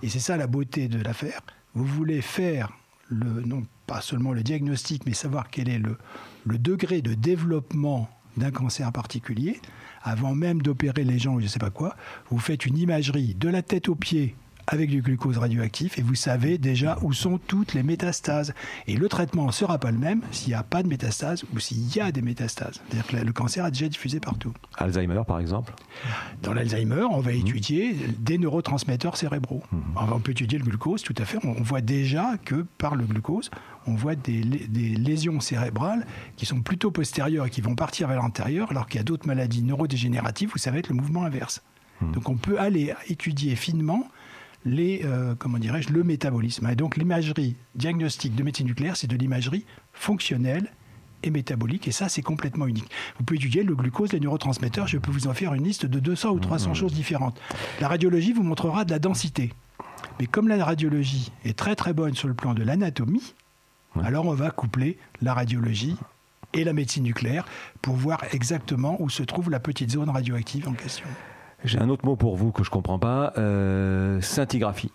et 0.02 0.08
c'est 0.08 0.20
ça 0.20 0.36
la 0.36 0.46
beauté 0.46 0.88
de 0.88 1.02
l'affaire, 1.02 1.40
vous 1.74 1.84
voulez 1.84 2.22
faire 2.22 2.70
le, 3.08 3.42
non 3.42 3.66
pas 3.86 4.00
seulement 4.00 4.32
le 4.32 4.42
diagnostic, 4.42 5.04
mais 5.06 5.12
savoir 5.12 5.50
quel 5.50 5.68
est 5.68 5.78
le, 5.78 5.98
le 6.44 6.58
degré 6.58 7.02
de 7.02 7.14
développement 7.14 8.08
d'un 8.36 8.50
cancer 8.50 8.90
particulier, 8.92 9.60
avant 10.02 10.34
même 10.34 10.62
d'opérer 10.62 11.04
les 11.04 11.18
gens 11.18 11.34
ou 11.34 11.40
je 11.40 11.44
ne 11.44 11.48
sais 11.48 11.58
pas 11.58 11.70
quoi, 11.70 11.96
vous 12.30 12.38
faites 12.38 12.66
une 12.66 12.78
imagerie 12.78 13.34
de 13.34 13.48
la 13.48 13.62
tête 13.62 13.88
aux 13.88 13.94
pieds 13.94 14.34
avec 14.66 14.90
du 14.90 15.02
glucose 15.02 15.38
radioactif 15.38 15.98
et 15.98 16.02
vous 16.02 16.14
savez 16.14 16.58
déjà 16.58 16.98
où 17.02 17.12
sont 17.12 17.38
toutes 17.38 17.74
les 17.74 17.82
métastases. 17.82 18.54
Et 18.86 18.96
le 18.96 19.08
traitement 19.08 19.46
ne 19.46 19.52
sera 19.52 19.78
pas 19.78 19.90
le 19.90 19.98
même 19.98 20.22
s'il 20.30 20.48
n'y 20.48 20.54
a 20.54 20.62
pas 20.62 20.82
de 20.82 20.88
métastases 20.88 21.44
ou 21.54 21.60
s'il 21.60 21.94
y 21.94 22.00
a 22.00 22.12
des 22.12 22.22
métastases. 22.22 22.80
C'est-à-dire 22.88 23.06
que 23.06 23.16
le 23.16 23.32
cancer 23.32 23.64
a 23.64 23.70
déjà 23.70 23.88
diffusé 23.88 24.20
partout. 24.20 24.52
Alzheimer, 24.76 25.22
par 25.26 25.40
exemple? 25.40 25.74
Dans 26.42 26.52
l'Alzheimer, 26.52 27.04
on 27.10 27.20
va 27.20 27.32
mmh. 27.32 27.36
étudier 27.36 27.96
des 28.18 28.38
neurotransmetteurs 28.38 29.16
cérébraux. 29.16 29.62
Mmh. 29.72 29.78
On 30.12 30.20
peut 30.20 30.32
étudier 30.32 30.58
le 30.58 30.64
glucose, 30.64 31.02
tout 31.02 31.14
à 31.18 31.24
fait. 31.24 31.38
On 31.44 31.62
voit 31.62 31.80
déjà 31.80 32.36
que 32.44 32.66
par 32.78 32.96
le 32.96 33.04
glucose, 33.04 33.50
on 33.86 33.94
voit 33.94 34.14
des, 34.14 34.42
des 34.42 34.94
lésions 34.94 35.40
cérébrales 35.40 36.06
qui 36.36 36.46
sont 36.46 36.60
plutôt 36.60 36.90
postérieures 36.90 37.46
et 37.46 37.50
qui 37.50 37.60
vont 37.60 37.74
partir 37.74 38.08
vers 38.08 38.22
l'antérieur, 38.22 38.70
alors 38.70 38.86
qu'il 38.86 38.98
y 38.98 39.00
a 39.00 39.04
d'autres 39.04 39.26
maladies 39.26 39.62
neurodégénératives 39.62 40.52
où 40.54 40.58
ça 40.58 40.70
va 40.70 40.78
être 40.78 40.88
le 40.88 40.94
mouvement 40.94 41.24
inverse. 41.24 41.62
Mmh. 42.00 42.12
Donc 42.12 42.28
on 42.28 42.36
peut 42.36 42.58
aller 42.58 42.94
étudier 43.08 43.56
finement 43.56 44.08
les, 44.64 45.02
euh, 45.04 45.34
comment 45.38 45.58
dirais-je, 45.58 45.90
le 45.92 46.02
métabolisme. 46.02 46.68
Et 46.68 46.76
donc 46.76 46.96
l'imagerie 46.96 47.56
diagnostique 47.74 48.34
de 48.34 48.42
médecine 48.42 48.66
nucléaire, 48.66 48.96
c'est 48.96 49.06
de 49.06 49.16
l'imagerie 49.16 49.64
fonctionnelle 49.92 50.72
et 51.22 51.30
métabolique, 51.30 51.88
et 51.88 51.92
ça 51.92 52.08
c'est 52.08 52.22
complètement 52.22 52.66
unique. 52.66 52.90
Vous 53.18 53.24
pouvez 53.24 53.38
étudier 53.38 53.62
le 53.62 53.74
glucose, 53.74 54.12
les 54.12 54.20
neurotransmetteurs, 54.20 54.86
je 54.86 54.98
peux 54.98 55.10
vous 55.10 55.26
en 55.26 55.34
faire 55.34 55.54
une 55.54 55.64
liste 55.64 55.86
de 55.86 55.98
200 55.98 56.30
ou 56.30 56.38
300 56.38 56.70
mmh. 56.70 56.74
choses 56.74 56.92
différentes. 56.92 57.40
La 57.80 57.88
radiologie 57.88 58.32
vous 58.32 58.42
montrera 58.42 58.84
de 58.84 58.90
la 58.90 58.98
densité. 58.98 59.52
Mais 60.20 60.26
comme 60.26 60.48
la 60.48 60.62
radiologie 60.62 61.32
est 61.44 61.58
très 61.58 61.74
très 61.76 61.92
bonne 61.92 62.14
sur 62.14 62.28
le 62.28 62.34
plan 62.34 62.54
de 62.54 62.62
l'anatomie, 62.62 63.34
alors 64.02 64.26
on 64.26 64.34
va 64.34 64.50
coupler 64.50 64.98
la 65.22 65.34
radiologie 65.34 65.96
et 66.52 66.64
la 66.64 66.72
médecine 66.72 67.04
nucléaire 67.04 67.46
pour 67.82 67.94
voir 67.94 68.22
exactement 68.32 69.00
où 69.00 69.08
se 69.08 69.22
trouve 69.22 69.50
la 69.50 69.60
petite 69.60 69.90
zone 69.90 70.10
radioactive 70.10 70.68
en 70.68 70.72
question. 70.72 71.06
J'ai 71.64 71.78
un 71.78 71.88
autre 71.88 72.04
mot 72.04 72.14
pour 72.14 72.36
vous 72.36 72.52
que 72.52 72.62
je 72.62 72.68
ne 72.68 72.72
comprends 72.72 72.98
pas, 72.98 73.32
euh, 73.38 74.20
scintigraphie. 74.20 74.92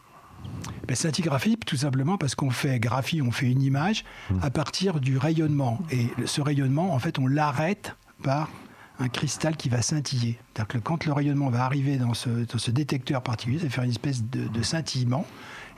Ben, 0.88 0.96
scintigraphie, 0.96 1.58
tout 1.58 1.78
simplement 1.78 2.18
parce 2.18 2.36
qu'on 2.36 2.52
fait 2.52 2.80
graphie, 2.80 3.22
on 3.22 3.32
fait 3.32 3.52
une 3.52 3.62
image 3.62 4.06
hmm. 4.30 4.40
à 4.42 4.50
partir 4.52 5.00
du 5.00 5.18
rayonnement. 5.18 5.80
Et 5.92 6.08
ce 6.26 6.42
rayonnement, 6.42 6.94
en 6.94 7.00
fait, 7.00 7.20
on 7.20 7.28
l'arrête 7.28 7.96
par 8.24 8.50
un 9.00 9.08
cristal 9.08 9.56
qui 9.56 9.70
va 9.70 9.82
scintiller. 9.82 10.38
C'est-à-dire 10.54 10.68
que 10.68 10.78
quand 10.78 11.06
le 11.06 11.14
rayonnement 11.14 11.50
va 11.50 11.64
arriver 11.64 11.98
dans 11.98 12.14
ce, 12.14 12.72
détecteur 12.72 13.24
particulier, 13.24 13.58
ça 13.58 13.66
va 13.66 13.70
faire 13.72 13.84
une 13.84 13.90
espèce 13.90 14.24
de, 14.24 14.48
de 14.48 14.62
scintillement. 14.62 15.26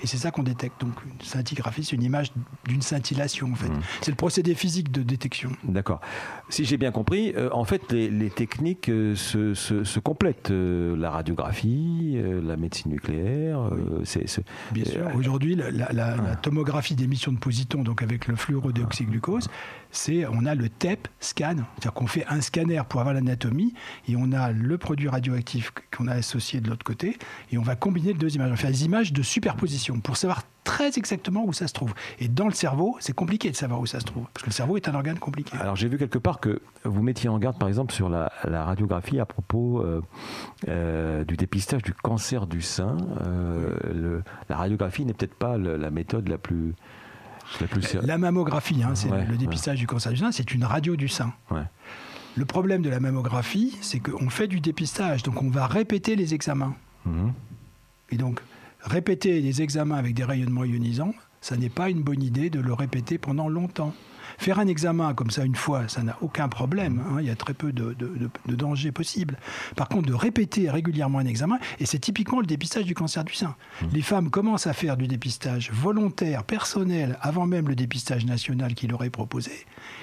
Et 0.04 0.08
c'est 0.08 0.18
ça 0.18 0.32
qu'on 0.32 0.44
détecte. 0.44 0.82
Donc, 0.82 0.94
une 1.06 1.22
scintigraphie, 1.22 1.84
c'est 1.84 1.96
une 1.96 2.04
image 2.04 2.32
d'une 2.68 2.82
scintillation, 2.82 3.52
en 3.52 3.56
fait. 3.56 3.70
Hmm. 3.70 3.82
C'est 4.02 4.12
le 4.12 4.18
procédé 4.18 4.56
physique 4.56 4.92
de 4.92 5.04
détection. 5.04 5.52
D'accord. 5.64 6.02
Si 6.50 6.66
j'ai 6.66 6.78
bien 6.78 6.92
compris, 6.92 7.34
euh, 7.36 7.50
en 7.52 7.66
fait, 7.66 7.92
les, 7.92 8.30
techniques 8.30 8.90
euh, 8.90 9.16
se, 9.16 10.00
complètent. 10.00 10.52
Euh, 10.52 10.96
la 10.98 11.12
radiographie, 11.12 12.18
la 12.44 12.58
médecine 12.58 12.92
nucléaire. 12.92 13.70
c'est, 14.04 14.26
bien 14.72 14.86
sûr. 14.86 15.08
Aujourd'hui, 15.16 15.56
la, 15.56 16.36
tomographie 16.42 16.96
d'émission 16.96 17.32
de 17.32 17.38
positons, 17.38 17.84
donc 17.84 18.02
avec 18.02 18.28
le 18.28 18.36
fluorodéoxyglucose, 18.36 19.48
c'est 19.92 20.26
on 20.26 20.46
a 20.46 20.56
le 20.56 20.70
TEP 20.70 21.08
scan, 21.20 21.56
c'est-à-dire 21.56 21.94
qu'on 21.94 22.08
fait 22.08 22.26
un 22.28 22.42
scanner 22.42 22.82
pour 22.88 23.02
avoir 23.02 23.14
l'anatomie 23.14 23.74
et 24.08 24.16
on 24.16 24.32
a 24.32 24.52
le 24.52 24.78
produit 24.78 25.10
radioactif 25.10 25.72
qu'on 25.96 26.08
a 26.08 26.14
associé 26.14 26.62
de 26.62 26.70
l'autre 26.70 26.86
côté 26.86 27.18
et 27.52 27.58
on 27.58 27.62
va 27.62 27.76
combiner 27.76 28.14
les 28.14 28.20
deux 28.20 28.36
images. 28.36 28.52
On 28.52 28.56
fait 28.56 28.68
des 28.68 28.86
images 28.86 29.14
de 29.14 29.22
superposition 29.22 29.91
pour 30.00 30.18
savoir 30.18 30.44
très 30.64 30.98
exactement 30.98 31.44
où 31.46 31.54
ça 31.54 31.68
se 31.68 31.74
trouve. 31.74 31.94
Et 32.20 32.28
dans 32.28 32.46
le 32.46 32.54
cerveau, 32.54 32.96
c'est 33.00 33.14
compliqué 33.14 33.50
de 33.50 33.56
savoir 33.56 33.80
où 33.80 33.86
ça 33.86 34.00
se 34.00 34.06
trouve, 34.06 34.26
parce 34.34 34.44
que 34.44 34.50
le 34.50 34.54
cerveau 34.54 34.78
est 34.78 34.88
un 34.88 34.96
organe 34.96 35.20
compliqué. 35.20 35.58
Alors 35.58 35.76
j'ai 35.76 35.88
vu 35.88 35.98
quelque 35.98 36.20
part 36.20 36.40
que 36.40 36.62
vous 36.84 37.02
mettiez 37.02 37.30
en 37.30 37.40
garde, 37.40 37.58
par 37.58 37.68
exemple, 37.68 37.94
sur 37.94 38.10
la, 38.10 38.32
radiographie 38.44 39.20
à 39.20 39.26
propos 39.26 39.82
euh, 39.82 40.02
euh, 40.68 41.24
du 41.24 41.36
dépistage 41.36 41.82
du 41.82 41.94
cancer 41.94 42.48
du 42.48 42.62
sein. 42.62 42.98
Euh, 43.26 44.22
la 44.50 44.58
radiographie 44.58 45.06
n'est 45.06 45.14
peut-être 45.14 45.36
pas 45.36 45.58
la 45.58 45.92
méthode 45.92 46.30
la 46.30 46.38
plus 46.38 46.74
la 48.04 48.18
mammographie, 48.18 48.82
hein, 48.84 48.96
c'est 48.96 49.10
le 49.10 49.38
dépistage 49.38 49.78
du 49.80 49.88
cancer 49.88 50.12
du 50.12 50.18
sein, 50.18 50.32
c'est 50.32 50.54
une 50.54 50.64
radio 50.64 50.96
du 50.96 51.08
sein. 51.08 51.34
Le 52.38 52.46
problème 52.46 52.82
de 52.82 52.90
la 52.90 53.02
mammographie, 53.02 53.78
c'est 53.82 54.00
qu'on 54.00 54.30
fait 54.30 54.48
du 54.48 54.62
dépistage, 54.62 55.24
donc 55.24 55.42
on 55.42 55.50
va 55.50 55.68
répéter 55.68 56.16
les 56.16 56.34
examens. 56.34 56.76
Mhm. 57.06 57.34
Et 58.12 58.16
donc, 58.16 58.42
répéter 58.84 59.42
les 59.42 59.62
examens 59.62 59.96
avec 59.96 60.14
des 60.14 60.24
rayonnements 60.24 60.66
ionisants, 60.66 61.14
ça 61.42 61.58
n'est 61.58 61.70
pas 61.70 61.90
une 61.90 62.04
bonne 62.04 62.22
idée 62.22 62.50
de 62.50 62.60
le 62.60 62.74
répéter 62.74 63.18
pendant 63.18 63.50
longtemps. 63.50 63.94
Faire 64.38 64.60
un 64.60 64.68
examen 64.68 65.14
comme 65.14 65.30
ça 65.30 65.44
une 65.44 65.56
fois, 65.56 65.88
ça 65.88 66.04
n'a 66.04 66.18
aucun 66.22 66.48
problème. 66.48 67.02
Hein. 67.06 67.18
il 67.20 67.28
y 67.28 67.30
a 67.30 67.36
très 67.36 67.54
peu 67.54 67.72
de, 67.72 67.94
de, 67.94 68.56
danger 68.56 68.92
possible. 68.92 69.38
Par 69.76 69.90
contre, 69.90 70.08
de 70.08 70.14
répéter 70.14 70.70
régulièrement 70.70 71.20
un 71.20 71.26
examen, 71.26 71.60
et 71.80 71.86
c'est 71.86 72.00
typiquement 72.00 72.40
le 72.40 72.46
dépistage 72.46 72.86
du 72.86 72.96
cancer 72.96 73.24
du 73.24 73.34
sein. 73.34 73.56
Mmh. 73.82 73.86
Les 73.94 74.02
femmes 74.02 74.30
commencent 74.30 74.68
à 74.68 74.74
faire 74.74 74.98
du 74.98 75.08
dépistage 75.08 75.72
volontaire, 75.72 76.44
personnel, 76.44 77.18
avant 77.22 77.46
même 77.46 77.68
le 77.68 77.76
dépistage 77.76 78.26
national 78.26 78.74
qu'il 78.74 78.94
aurait 78.94 79.10
proposé. 79.10 79.52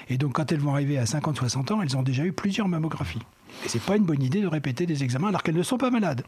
Et 0.09 0.17
donc, 0.17 0.33
quand 0.33 0.51
elles 0.51 0.59
vont 0.59 0.73
arriver 0.73 0.97
à 0.97 1.05
50-60 1.05 1.73
ans, 1.73 1.81
elles 1.81 1.97
ont 1.97 2.03
déjà 2.03 2.23
eu 2.23 2.31
plusieurs 2.31 2.67
mammographies. 2.67 3.19
Et 3.65 3.69
c'est 3.69 3.81
pas 3.81 3.95
une 3.95 4.05
bonne 4.05 4.23
idée 4.23 4.41
de 4.41 4.47
répéter 4.47 4.85
des 4.85 5.03
examens 5.03 5.29
alors 5.29 5.43
qu'elles 5.43 5.55
ne 5.55 5.63
sont 5.63 5.77
pas 5.77 5.89
malades. 5.89 6.23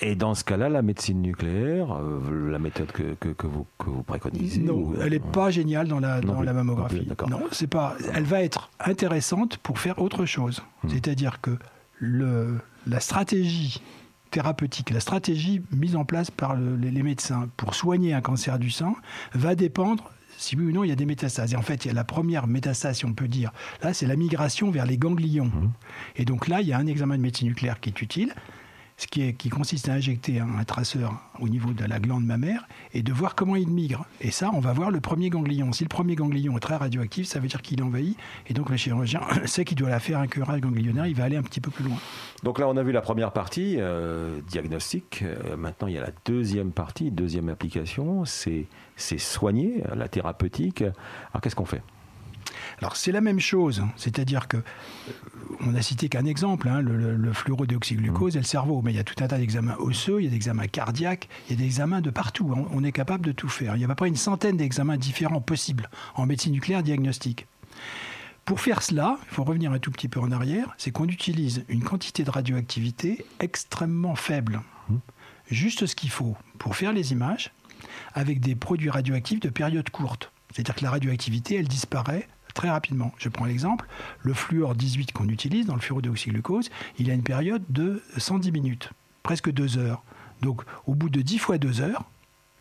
Et 0.00 0.14
dans 0.14 0.34
ce 0.34 0.44
cas-là, 0.44 0.68
la 0.68 0.82
médecine 0.82 1.22
nucléaire, 1.22 1.92
euh, 1.92 2.50
la 2.50 2.58
méthode 2.58 2.92
que, 2.92 3.14
que, 3.14 3.46
vous, 3.46 3.66
que, 3.78 3.88
vous, 3.88 4.02
préconisez 4.02 4.60
Non, 4.60 4.92
elle 5.00 5.10
n'est 5.10 5.18
pas 5.18 5.50
géniale 5.50 5.88
dans 5.88 6.00
la, 6.00 6.20
dans 6.20 6.42
la 6.42 6.52
mammographie. 6.52 7.08
Non, 7.28 7.44
c'est 7.50 7.66
pas. 7.66 7.96
Elle 8.14 8.24
va 8.24 8.42
être 8.42 8.70
intéressante 8.80 9.56
pour 9.58 9.78
faire 9.78 10.00
autre 10.00 10.26
chose. 10.26 10.62
Hmm. 10.82 10.88
C'est-à-dire 10.90 11.40
que 11.40 11.52
le, 11.98 12.58
la 12.86 13.00
stratégie 13.00 13.80
thérapeutique, 14.30 14.90
la 14.90 15.00
stratégie 15.00 15.62
mise 15.70 15.96
en 15.96 16.04
place 16.04 16.30
par 16.30 16.56
les 16.56 17.02
médecins 17.02 17.48
pour 17.56 17.74
soigner 17.74 18.12
un 18.12 18.20
cancer 18.20 18.58
du 18.58 18.70
sang 18.70 18.94
va 19.32 19.54
dépendre 19.54 20.10
si 20.36 20.56
oui 20.56 20.66
ou 20.66 20.72
non 20.72 20.84
il 20.84 20.88
y 20.88 20.92
a 20.92 20.96
des 20.96 21.06
métastases. 21.06 21.54
Et 21.54 21.56
en 21.56 21.62
fait, 21.62 21.86
il 21.86 21.88
y 21.88 21.90
a 21.90 21.94
la 21.94 22.04
première 22.04 22.46
métastase, 22.46 22.98
si 22.98 23.06
on 23.06 23.14
peut 23.14 23.28
dire, 23.28 23.52
là, 23.82 23.94
c'est 23.94 24.04
la 24.04 24.16
migration 24.16 24.70
vers 24.70 24.84
les 24.84 24.98
ganglions. 24.98 25.46
Mmh. 25.46 25.70
Et 26.16 26.26
donc 26.26 26.48
là, 26.48 26.60
il 26.60 26.66
y 26.66 26.74
a 26.74 26.78
un 26.78 26.86
examen 26.86 27.16
de 27.16 27.22
médecine 27.22 27.48
nucléaire 27.48 27.80
qui 27.80 27.88
est 27.88 28.02
utile 28.02 28.34
ce 28.96 29.06
qui, 29.06 29.22
est, 29.22 29.48
consiste 29.50 29.88
à 29.88 29.92
injecter 29.92 30.40
un, 30.40 30.64
traceur 30.64 31.14
au 31.38 31.48
niveau 31.48 31.72
de 31.72 31.84
la 31.84 31.98
glande 31.98 32.24
mammaire 32.24 32.66
et 32.94 33.02
de 33.02 33.12
voir 33.12 33.34
comment 33.34 33.56
il 33.56 33.68
migre. 33.68 34.06
Et 34.20 34.30
ça, 34.30 34.50
on 34.54 34.60
va 34.60 34.72
voir 34.72 34.90
le 34.90 35.00
premier 35.00 35.28
ganglion. 35.28 35.72
Si 35.72 35.84
le 35.84 35.88
premier 35.88 36.14
ganglion 36.14 36.56
est 36.56 36.60
très 36.60 36.76
radioactif, 36.76 37.26
ça 37.26 37.38
veut 37.38 37.48
dire 37.48 37.62
qu'il 37.62 37.82
envahit. 37.82 38.16
Et 38.46 38.54
donc 38.54 38.70
le 38.70 38.76
chirurgien 38.76 39.20
sait 39.44 39.64
qu'il 39.64 39.76
doit 39.76 39.90
la 39.90 40.00
faire 40.00 40.18
un 40.18 40.26
curage 40.26 40.60
ganglionnaire, 40.60 41.06
il 41.06 41.14
va 41.14 41.24
aller 41.24 41.36
un 41.36 41.42
petit 41.42 41.60
peu 41.60 41.70
plus 41.70 41.84
loin. 41.84 41.96
Donc 42.42 42.58
là, 42.58 42.68
on 42.68 42.76
a 42.76 42.82
vu 42.82 42.92
la 42.92 43.02
première 43.02 43.32
partie, 43.32 43.76
euh, 43.78 44.40
diagnostic. 44.48 45.22
Euh, 45.22 45.56
maintenant, 45.56 45.88
il 45.88 45.94
y 45.94 45.98
a 45.98 46.02
la 46.02 46.12
deuxième 46.24 46.72
partie, 46.72 47.10
deuxième 47.10 47.48
application, 47.48 48.24
c'est 48.24 48.66
soigner, 48.96 49.82
la 49.94 50.08
thérapeutique. 50.08 50.82
Alors 50.82 51.42
qu'est-ce 51.42 51.56
qu'on 51.56 51.66
fait? 51.66 51.82
Alors 52.78 52.96
c'est 52.96 53.12
la 53.12 53.20
même 53.20 53.40
chose, 53.40 53.80
hein. 53.80 53.90
c'est-à-dire 53.96 54.48
que 54.48 54.58
on 55.60 55.74
a 55.74 55.82
cité 55.82 56.08
qu'un 56.08 56.24
exemple, 56.26 56.68
hein, 56.68 56.80
le, 56.80 57.16
le, 57.16 57.32
fluorodéoxyglucose 57.32 58.34
mmh. 58.34 58.38
et 58.38 58.40
le 58.40 58.46
cerveau, 58.46 58.82
mais 58.82 58.92
il 58.92 58.96
y 58.96 59.00
a 59.00 59.04
tout 59.04 59.22
un 59.22 59.26
tas 59.26 59.38
d'examens 59.38 59.76
osseux, 59.78 60.20
il 60.20 60.24
y 60.24 60.26
a 60.26 60.30
des 60.30 60.36
examens 60.36 60.66
cardiaques, 60.66 61.28
il 61.48 61.52
y 61.52 61.54
a 61.54 61.58
des 61.58 61.64
examens 61.64 62.00
de 62.00 62.10
partout. 62.10 62.52
Hein. 62.56 62.66
On 62.72 62.84
est 62.84 62.92
capable 62.92 63.24
de 63.24 63.32
tout 63.32 63.48
faire. 63.48 63.76
Il 63.76 63.80
y 63.80 63.84
a 63.84 63.86
à 63.86 63.88
peu 63.88 63.94
près 63.94 64.08
une 64.08 64.16
centaine 64.16 64.56
d'examens 64.56 64.96
différents 64.96 65.40
possibles 65.40 65.88
en 66.14 66.26
médecine 66.26 66.52
nucléaire 66.52 66.82
diagnostique. 66.82 67.46
Pour 68.44 68.60
faire 68.60 68.82
cela, 68.82 69.18
il 69.30 69.34
faut 69.34 69.44
revenir 69.44 69.72
un 69.72 69.78
tout 69.78 69.90
petit 69.90 70.08
peu 70.08 70.20
en 70.20 70.30
arrière, 70.30 70.74
c'est 70.78 70.90
qu'on 70.90 71.08
utilise 71.08 71.64
une 71.68 71.82
quantité 71.82 72.22
de 72.22 72.30
radioactivité 72.30 73.24
extrêmement 73.40 74.14
faible. 74.14 74.60
Mmh. 74.88 74.96
Juste 75.50 75.86
ce 75.86 75.96
qu'il 75.96 76.10
faut 76.10 76.36
pour 76.58 76.76
faire 76.76 76.92
les 76.92 77.12
images 77.12 77.52
avec 78.14 78.40
des 78.40 78.54
produits 78.54 78.90
radioactifs 78.90 79.40
de 79.40 79.48
période 79.48 79.88
courte. 79.90 80.32
C'est-à-dire 80.52 80.74
que 80.74 80.84
la 80.84 80.90
radioactivité, 80.90 81.56
elle 81.56 81.68
disparaît 81.68 82.28
très 82.56 82.70
rapidement. 82.70 83.12
Je 83.18 83.28
prends 83.28 83.44
l'exemple, 83.44 83.86
le 84.22 84.34
fluor 84.34 84.74
18 84.74 85.12
qu'on 85.12 85.28
utilise 85.28 85.66
dans 85.66 85.74
le 85.74 85.80
fluorodéoxyglucose, 85.80 86.70
il 86.98 87.10
a 87.10 87.14
une 87.14 87.22
période 87.22 87.62
de 87.68 88.02
110 88.16 88.50
minutes, 88.50 88.90
presque 89.22 89.52
2 89.52 89.78
heures. 89.78 90.02
Donc 90.42 90.62
au 90.86 90.94
bout 90.94 91.10
de 91.10 91.20
10 91.20 91.38
fois 91.38 91.58
2 91.58 91.82
heures, 91.82 92.04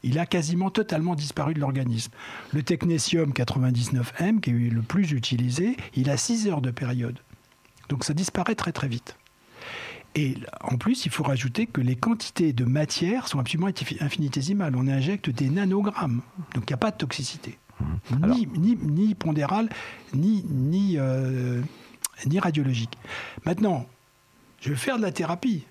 il 0.04 0.20
a 0.20 0.28
quasiment 0.28 0.70
totalement 0.70 1.16
disparu 1.16 1.56
de 1.56 1.60
l'organisme. 1.60 2.12
Le 2.54 2.62
technétium 2.62 3.32
99M, 3.32 4.40
qui 4.40 4.52
est 4.52 4.70
le 4.70 4.82
plus 4.84 5.14
utilisé, 5.14 5.78
il 5.96 6.12
a 6.12 6.18
6 6.18 6.48
heures 6.48 6.62
de 6.62 6.70
période. 6.70 7.18
Donc 7.90 8.04
ça 8.04 8.14
disparaît 8.14 8.56
très 8.56 8.72
très 8.72 8.88
vite. 8.88 9.18
Et 10.14 10.36
en 10.62 10.78
plus, 10.78 11.06
il 11.06 11.12
faut 11.12 11.24
rajouter 11.24 11.66
que 11.68 11.82
les 11.82 11.96
quantités 11.96 12.54
de 12.54 12.64
matière 12.64 13.28
sont 13.28 13.40
absolument 13.40 13.70
infinitésimales. 14.00 14.76
On 14.76 14.88
injecte 14.88 15.30
des 15.30 15.50
nanogrammes, 15.50 16.22
donc 16.54 16.64
il 16.70 16.72
n'y 16.72 16.74
a 16.74 16.78
pas 16.78 16.92
de 16.92 16.98
toxicité. 16.98 17.58
Ni, 18.28 18.48
ni, 18.58 18.78
ni, 18.82 19.16
pondéral, 19.16 19.70
ni, 20.14 20.46
ni, 20.50 20.98
euh, 20.98 21.62
ni 22.26 22.40
radiologique. 22.40 22.98
Maintenant, 23.46 23.86
je 24.62 24.70
vais 24.70 24.76
faire 24.76 24.98
de 24.98 25.02
la 25.02 25.12
thérapie. 25.12 25.66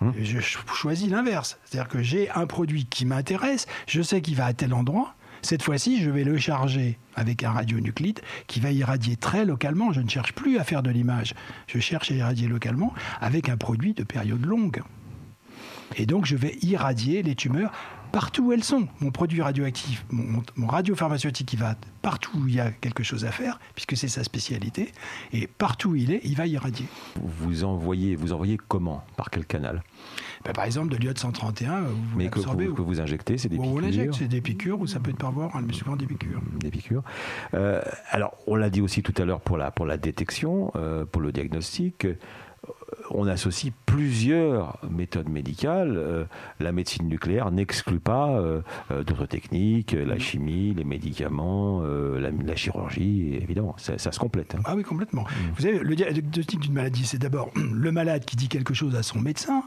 Hum. 0.00 0.12
Je 0.20 0.38
choisis 0.40 1.10
l'inverse. 1.10 1.58
C'est-à-dire 1.64 1.90
que 1.90 2.02
j'ai 2.02 2.30
un 2.30 2.46
produit 2.46 2.86
qui 2.86 3.04
m'intéresse, 3.04 3.66
je 3.88 4.00
sais 4.00 4.20
qu'il 4.20 4.36
va 4.36 4.46
à 4.46 4.52
tel 4.52 4.72
endroit. 4.72 5.14
Cette 5.42 5.62
fois-ci, 5.62 6.02
je 6.02 6.10
vais 6.10 6.24
le 6.24 6.36
charger 6.36 6.98
avec 7.14 7.44
un 7.44 7.52
radionuclide 7.52 8.20
qui 8.46 8.60
va 8.60 8.72
irradier 8.72 9.16
très 9.16 9.44
localement. 9.44 9.92
Je 9.92 10.00
ne 10.00 10.08
cherche 10.08 10.32
plus 10.32 10.58
à 10.58 10.64
faire 10.64 10.82
de 10.82 10.90
l'image. 10.90 11.34
Je 11.66 11.78
cherche 11.78 12.10
à 12.10 12.14
irradier 12.14 12.48
localement 12.48 12.92
avec 13.20 13.48
un 13.48 13.56
produit 13.56 13.94
de 13.94 14.02
période 14.02 14.44
longue. 14.44 14.82
Et 15.96 16.06
donc, 16.06 16.26
je 16.26 16.36
vais 16.36 16.56
irradier 16.62 17.22
les 17.22 17.34
tumeurs 17.34 17.72
partout 18.12 18.46
où 18.46 18.52
elles 18.52 18.64
sont. 18.64 18.88
Mon 19.00 19.10
produit 19.10 19.42
radioactif, 19.42 20.04
mon, 20.10 20.42
radiopharmaceutique, 20.66 21.52
il 21.52 21.58
va 21.58 21.76
partout 22.02 22.38
où 22.38 22.48
il 22.48 22.54
y 22.54 22.60
a 22.60 22.70
quelque 22.70 23.02
chose 23.02 23.24
à 23.24 23.30
faire, 23.30 23.60
puisque 23.74 23.96
c'est 23.96 24.08
sa 24.08 24.24
spécialité, 24.24 24.92
et 25.32 25.46
partout 25.46 25.90
où 25.90 25.96
il 25.96 26.12
est, 26.12 26.20
il 26.24 26.36
va 26.36 26.46
irradier. 26.46 26.86
Vous 27.16 27.64
envoyez, 27.64 28.16
vous 28.16 28.32
envoyez 28.32 28.56
comment? 28.56 29.04
Par 29.16 29.30
quel 29.30 29.44
canal? 29.44 29.82
Ben, 30.44 30.52
Par 30.52 30.64
exemple, 30.64 30.88
de 30.88 30.96
l'iode 30.96 31.18
131, 31.18 31.80
vous 31.80 31.88
Mais 32.16 32.28
que 32.28 32.38
vous, 32.38 32.74
que 32.74 32.82
vous, 32.82 33.00
injectez, 33.00 33.38
c'est 33.38 33.48
des 33.48 33.58
piqûres 33.58 34.08
On 34.08 34.12
c'est 34.12 34.28
des 34.28 34.40
piqûres, 34.40 34.80
ou 34.80 34.86
ça 34.86 35.00
peut 35.00 35.10
être 35.10 35.18
par 35.18 35.32
voie, 35.32 35.50
mais 35.66 35.72
souvent 35.72 35.96
des 35.96 36.06
piqûres. 36.06 36.40
Des 36.58 36.70
piqûres. 36.70 37.02
Euh, 37.54 37.82
alors, 38.10 38.36
on 38.46 38.54
l'a 38.54 38.70
dit 38.70 38.80
aussi 38.80 39.02
tout 39.02 39.14
à 39.20 39.24
l'heure 39.24 39.40
pour 39.40 39.56
la, 39.56 39.70
pour 39.70 39.86
la 39.86 39.96
détection, 39.96 40.70
euh, 40.76 41.04
pour 41.04 41.20
le 41.22 41.32
diagnostic 41.32 42.06
on 43.10 43.26
associe 43.26 43.72
plusieurs 43.86 44.78
méthodes 44.88 45.28
médicales. 45.28 45.96
Euh, 45.96 46.24
la 46.60 46.72
médecine 46.72 47.08
nucléaire 47.08 47.50
n'exclut 47.50 48.00
pas 48.00 48.30
euh, 48.30 48.60
euh, 48.90 49.04
d'autres 49.04 49.26
techniques, 49.26 49.92
la 49.92 50.18
chimie, 50.18 50.74
les 50.74 50.84
médicaments, 50.84 51.82
la, 51.82 52.56
chirurgie, 52.56 53.34
évidemment, 53.34 53.74
ça, 53.78 53.98
se 53.98 54.18
complète. 54.18 54.54
Hein. 54.54 54.60
Ah 54.64 54.74
oui, 54.74 54.82
complètement. 54.82 55.22
Mm. 55.22 55.50
Vous 55.54 55.62
savez, 55.62 55.78
le 55.78 55.94
diagnostic 55.94 56.60
d'une 56.60 56.72
maladie, 56.72 57.04
c'est 57.04 57.18
d'abord 57.18 57.50
le 57.72 57.92
malade 57.92 58.24
qui 58.24 58.36
dit 58.36 58.48
quelque 58.48 58.74
chose 58.74 58.94
à 58.96 59.02
son 59.02 59.20
médecin, 59.20 59.62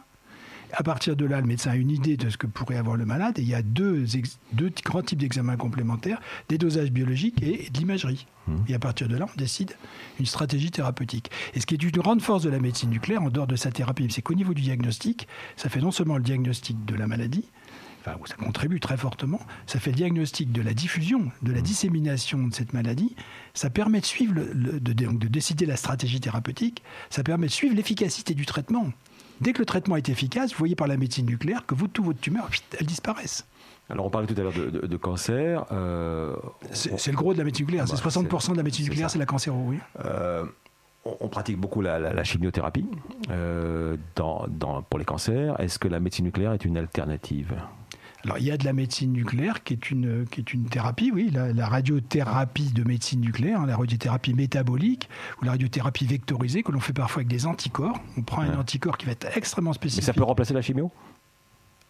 à 0.73 0.83
partir 0.83 1.15
de 1.15 1.25
là, 1.25 1.41
le 1.41 1.47
médecin 1.47 1.71
a 1.71 1.75
une 1.75 1.91
idée 1.91 2.17
de 2.17 2.29
ce 2.29 2.37
que 2.37 2.47
pourrait 2.47 2.77
avoir 2.77 2.95
le 2.95 3.05
malade 3.05 3.39
et 3.39 3.41
il 3.41 3.47
y 3.47 3.55
a 3.55 3.61
deux, 3.61 4.05
deux 4.53 4.71
grands 4.83 5.01
types 5.01 5.19
d'examens 5.19 5.57
complémentaires, 5.57 6.21
des 6.49 6.57
dosages 6.57 6.91
biologiques 6.91 7.41
et 7.43 7.69
de 7.69 7.77
l'imagerie. 7.77 8.27
Mmh. 8.47 8.55
Et 8.67 8.73
à 8.73 8.79
partir 8.79 9.07
de 9.07 9.17
là, 9.17 9.25
on 9.33 9.37
décide 9.37 9.75
une 10.19 10.25
stratégie 10.25 10.71
thérapeutique. 10.71 11.31
Et 11.53 11.59
ce 11.59 11.65
qui 11.65 11.75
est 11.75 11.83
une 11.83 11.91
grande 11.91 12.21
force 12.21 12.43
de 12.43 12.49
la 12.49 12.59
médecine 12.59 12.89
nucléaire, 12.89 13.21
en 13.21 13.29
dehors 13.29 13.47
de 13.47 13.55
sa 13.55 13.71
thérapie, 13.71 14.07
c'est 14.09 14.21
qu'au 14.21 14.33
niveau 14.33 14.53
du 14.53 14.61
diagnostic, 14.61 15.27
ça 15.55 15.69
fait 15.69 15.81
non 15.81 15.91
seulement 15.91 16.17
le 16.17 16.23
diagnostic 16.23 16.83
de 16.85 16.95
la 16.95 17.07
maladie, 17.07 17.45
Enfin, 18.03 18.17
ça 18.25 18.33
contribue 18.33 18.79
très 18.79 18.97
fortement. 18.97 19.39
Ça 19.67 19.79
fait 19.79 19.91
le 19.91 19.97
diagnostic 19.97 20.51
de 20.51 20.63
la 20.63 20.73
diffusion, 20.73 21.31
de 21.43 21.51
la 21.51 21.59
mmh. 21.59 21.63
dissémination 21.63 22.47
de 22.47 22.53
cette 22.53 22.73
maladie. 22.73 23.15
Ça 23.53 23.69
permet 23.69 23.99
de 23.99 24.05
suivre, 24.05 24.33
de, 24.33 24.79
de, 24.79 25.27
décider 25.27 25.67
la 25.67 25.75
stratégie 25.75 26.19
thérapeutique. 26.19 26.81
Ça 27.11 27.21
permet 27.21 27.45
de 27.45 27.51
suivre 27.51 27.75
l'efficacité 27.75 28.33
du 28.33 28.47
traitement. 28.47 28.91
Dès 29.41 29.53
que 29.53 29.60
le 29.60 29.65
traitement 29.65 29.95
est 29.95 30.07
efficace, 30.07 30.51
vous 30.51 30.60
voyez 30.60 30.75
par 30.75 30.88
la 30.88 30.98
médecine 30.98 31.25
nucléaire 31.25 31.65
que 31.65 31.74
vous, 31.74 31.88
tout 31.88 32.03
votre 32.03 32.19
tumeur, 32.19 32.50
elles 32.79 32.86
disparaissent. 32.86 33.45
Alors 33.89 34.05
on 34.05 34.10
parlait 34.10 34.27
tout 34.27 34.39
à 34.39 34.43
l'heure 34.43 34.53
de, 34.53 34.98
cancer. 34.98 35.65
Euh, 35.71 36.36
c'est 36.71 37.12
le 37.12 37.17
gros 37.17 37.33
de 37.33 37.39
la 37.39 37.43
médecine 37.43 37.65
nucléaire. 37.65 37.88
c'est 37.88 37.95
60% 37.95 38.29
bah, 38.29 38.51
de 38.53 38.57
la 38.57 38.63
médecine 38.63 38.86
nucléaire, 38.86 39.10
c'est 39.10 39.19
la 39.19 39.25
cancéro, 39.25 39.57
oui. 39.65 39.79
Euh, 40.05 40.45
on, 41.03 41.27
pratique 41.27 41.57
beaucoup 41.57 41.81
la, 41.81 42.24
chimiothérapie 42.24 42.86
euh, 43.31 43.98
pour 44.15 45.00
les 45.00 45.05
cancers. 45.05 45.60
Est-ce 45.60 45.79
que 45.79 45.88
la 45.88 46.00
médecine 46.00 46.25
nucléaire 46.25 46.53
est 46.53 46.63
une 46.63 46.77
alternative? 46.77 47.55
Alors, 48.23 48.37
il 48.37 48.45
y 48.45 48.51
a 48.51 48.57
de 48.57 48.65
la 48.65 48.73
médecine 48.73 49.11
nucléaire 49.11 49.63
qui 49.63 49.73
est 49.73 49.89
une, 49.89 50.27
qui 50.29 50.41
est 50.41 50.53
une 50.53 50.65
thérapie, 50.65 51.11
oui, 51.13 51.31
la, 51.31 51.67
radiothérapie 51.67 52.71
de 52.71 52.83
médecine 52.83 53.21
nucléaire, 53.21 53.61
hein, 53.61 53.65
la 53.65 53.77
radiothérapie 53.77 54.33
métabolique 54.33 55.09
ou 55.41 55.45
la 55.45 55.51
radiothérapie 55.51 56.05
vectorisée 56.05 56.61
que 56.61 56.71
l'on 56.71 56.79
fait 56.79 56.93
parfois 56.93 57.21
avec 57.21 57.27
des 57.27 57.47
anticorps. 57.47 57.99
On 58.17 58.21
prend 58.21 58.41
un 58.41 58.59
anticorps 58.59 58.97
qui 58.97 59.07
va 59.07 59.13
être 59.13 59.35
extrêmement 59.35 59.73
spécifique. 59.73 60.03
Mais 60.03 60.05
ça 60.05 60.13
peut 60.13 60.23
remplacer 60.23 60.53
la 60.53 60.61
chimio? 60.61 60.91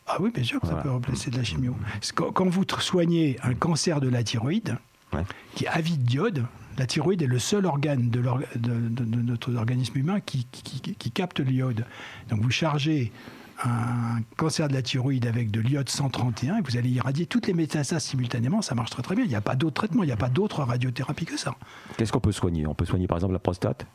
Ah 0.07 0.17
oui, 0.19 0.31
bien 0.33 0.43
sûr 0.43 0.59
que 0.61 0.67
ça 0.67 0.75
peut 0.75 0.89
remplacer 0.89 1.31
de 1.31 1.37
la 1.37 1.43
chimio. 1.43 1.75
Quand, 2.15 2.49
vous 2.49 2.63
soignez 2.79 3.37
un 3.43 3.53
cancer 3.53 3.99
de 3.99 4.07
la 4.07 4.23
thyroïde, 4.23 4.77
qui 5.55 5.65
est 5.65 5.67
avide 5.67 6.03
d'iode, 6.03 6.45
la 6.77 6.85
thyroïde 6.85 7.21
est 7.21 7.27
le 7.27 7.39
seul 7.39 7.65
organe 7.65 8.09
de, 8.09 8.21
notre 9.05 9.53
organisme 9.53 9.97
humain 9.97 10.21
qui, 10.21 10.47
qui 10.49 11.11
capte 11.11 11.41
l'iode. 11.41 11.85
Donc 12.29 12.41
vous 12.41 12.51
chargez 12.51 13.11
un 13.65 14.21
cancer 14.37 14.67
de 14.67 14.73
la 14.73 14.81
thyroïde 14.81 15.25
avec 15.25 15.51
de 15.51 15.59
l'iode 15.59 15.89
131 15.89 16.57
et 16.57 16.61
vous 16.61 16.77
allez 16.77 16.89
irradier 16.89 17.25
toutes 17.25 17.47
les 17.47 17.53
métastases 17.53 18.03
simultanément, 18.03 18.61
ça 18.61 18.75
marche 18.75 18.91
très 18.91 19.01
très 19.01 19.15
bien. 19.15 19.23
Il 19.23 19.29
n'y 19.29 19.35
a 19.35 19.41
pas 19.41 19.55
d'autre 19.55 19.75
traitement, 19.75 20.03
il 20.03 20.07
n'y 20.07 20.11
a 20.11 20.17
pas 20.17 20.29
d'autre 20.29 20.63
radiothérapie 20.63 21.25
que 21.25 21.37
ça. 21.37 21.55
Qu'est-ce 21.97 22.11
qu'on 22.11 22.19
peut 22.19 22.31
soigner? 22.31 22.65
On 22.67 22.73
peut 22.73 22.85
soigner 22.85 23.07
par 23.07 23.17
exemple 23.17 23.33
la 23.33 23.39
prostate? 23.39 23.85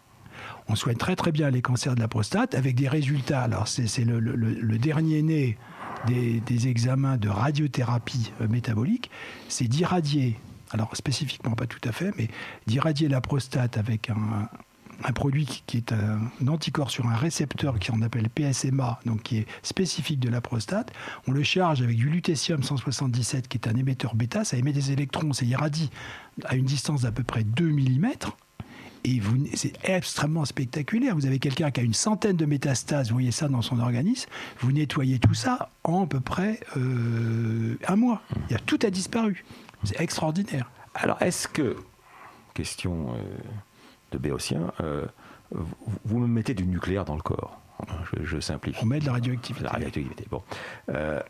On 0.68 0.74
soigne 0.74 0.96
très 0.96 1.16
très 1.16 1.32
bien 1.32 1.50
les 1.50 1.62
cancers 1.62 1.94
de 1.94 2.00
la 2.00 2.08
prostate 2.08 2.54
avec 2.54 2.74
des 2.74 2.88
résultats. 2.88 3.42
Alors 3.42 3.68
c'est 3.68 4.04
le, 4.04 4.78
dernier 4.78 5.22
né 5.22 5.58
des, 6.06 6.68
examens 6.68 7.16
de 7.16 7.28
radiothérapie 7.28 8.32
euh, 8.40 8.48
métabolique, 8.48 9.10
c'est 9.48 9.66
d'irradier, 9.66 10.38
alors 10.70 10.94
spécifiquement 10.96 11.54
pas 11.54 11.66
tout 11.66 11.80
à 11.88 11.92
fait, 11.92 12.12
mais 12.16 12.28
d'irradier 12.66 13.08
la 13.08 13.20
prostate 13.20 13.76
avec 13.76 14.10
un, 14.10 14.48
un 15.04 15.12
produit 15.12 15.46
qui, 15.66 15.76
est 15.76 15.92
un, 15.92 16.48
anticorps 16.48 16.90
sur 16.90 17.06
un 17.06 17.16
récepteur 17.16 17.78
qui 17.78 17.90
en 17.90 18.02
appelle 18.02 18.28
PSMA, 18.28 19.00
donc 19.04 19.22
qui 19.22 19.38
est 19.38 19.46
spécifique 19.62 20.20
de 20.20 20.28
la 20.28 20.40
prostate. 20.40 20.92
On 21.26 21.32
le 21.32 21.42
charge 21.42 21.82
avec 21.82 21.96
du 21.96 22.08
lutécium 22.08 22.62
177 22.62 23.48
qui 23.48 23.58
est 23.58 23.68
un 23.68 23.76
émetteur 23.76 24.14
bêta, 24.14 24.44
ça 24.44 24.56
émet 24.56 24.72
des 24.72 24.92
électrons, 24.92 25.32
c'est 25.32 25.46
irradie 25.46 25.90
à 26.44 26.56
une 26.56 26.64
distance 26.64 27.02
d'à 27.02 27.12
peu 27.12 27.22
près 27.22 27.44
2 27.44 27.64
mm. 27.64 28.06
Et 29.04 29.20
c'est 29.54 29.72
extrêmement 29.84 30.44
spectaculaire. 30.44 31.14
Vous 31.14 31.26
avez 31.26 31.38
quelqu'un 31.38 31.70
qui 31.70 31.78
a 31.78 31.84
une 31.84 31.94
centaine 31.94 32.36
de 32.36 32.44
métastases, 32.44 33.08
vous 33.08 33.14
voyez 33.14 33.30
ça 33.30 33.46
dans 33.46 33.62
son 33.62 33.78
organisme, 33.78 34.28
vous 34.58 34.72
nettoyez 34.72 35.20
tout 35.20 35.34
ça 35.34 35.70
en 35.84 36.04
à 36.04 36.06
peu 36.08 36.18
près 36.18 36.58
euh, 36.76 37.78
un 37.86 37.94
mois. 37.94 38.20
Il 38.48 38.52
y 38.52 38.56
a, 38.56 38.58
tout 38.58 38.80
a 38.82 38.90
disparu. 38.90 39.44
C'est 39.84 40.00
extraordinaire. 40.00 40.72
Alors, 40.94 41.22
est-ce 41.22 41.46
que, 41.46 41.76
question 42.54 43.14
euh, 43.14 43.22
de 44.16 44.22
Béotien, 44.22 44.72
euh, 44.80 45.04
vous 45.50 46.18
me 46.18 46.26
mettez 46.26 46.54
du 46.54 46.66
nucléaire 46.66 47.04
dans 47.04 47.14
le 47.14 47.22
corps. 47.22 47.60
Je, 48.22 48.40
simplifie. 48.40 48.78
On 48.82 48.86
met 48.86 49.00
de 49.00 49.06
la 49.06 49.12
radioactivité. 49.12 49.64
La 49.64 49.70
radioactivité. 49.70 50.24
Bon. 50.30 50.42
Euh, 50.88 51.20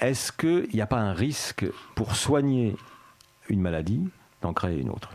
est-ce 0.00 0.30
qu'il 0.30 0.68
n'y 0.74 0.82
a 0.82 0.86
pas 0.86 0.98
un 0.98 1.14
risque 1.14 1.66
pour 1.94 2.14
soigner 2.14 2.76
une 3.48 3.60
maladie 3.60 4.06
d'en 4.42 4.52
créer 4.52 4.78
une 4.78 4.90
autre? 4.90 5.10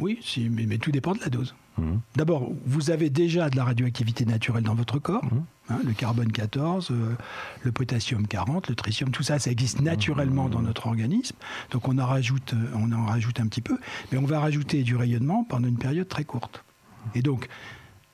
Oui, 0.00 0.20
mais, 0.50 0.78
tout 0.78 0.90
dépend 0.90 1.14
de 1.14 1.20
la 1.20 1.28
dose. 1.28 1.54
Mhm. 1.78 2.00
D'abord, 2.16 2.50
vous 2.66 2.90
avez 2.90 3.10
déjà 3.10 3.48
de 3.48 3.56
la 3.56 3.64
radioactivité 3.64 4.24
naturelle 4.24 4.64
dans 4.64 4.74
votre 4.74 4.98
corps. 4.98 5.24
Mhm. 5.24 5.44
Hein, 5.70 5.78
le 5.84 5.92
carbone 5.92 6.32
14, 6.32 6.90
euh, 6.90 7.16
le 7.62 7.72
potassium 7.72 8.26
40, 8.26 8.68
le 8.68 8.74
tritium, 8.74 9.10
tout 9.10 9.22
ça, 9.22 9.38
ça 9.38 9.50
existe 9.50 9.80
naturellement 9.80 10.48
dans 10.48 10.60
notre 10.60 10.86
organisme. 10.86 11.36
Donc 11.70 11.88
on 11.88 11.98
en, 11.98 12.06
rajoute, 12.06 12.54
euh, 12.54 12.70
on 12.74 12.90
en 12.92 13.06
rajoute 13.06 13.38
un 13.40 13.46
petit 13.46 13.60
peu, 13.60 13.78
mais 14.10 14.18
on 14.18 14.26
va 14.26 14.40
rajouter 14.40 14.82
du 14.82 14.96
rayonnement 14.96 15.44
pendant 15.44 15.68
une 15.68 15.78
période 15.78 16.08
très 16.08 16.24
courte. 16.24 16.64
Et 17.14 17.22
donc, 17.22 17.48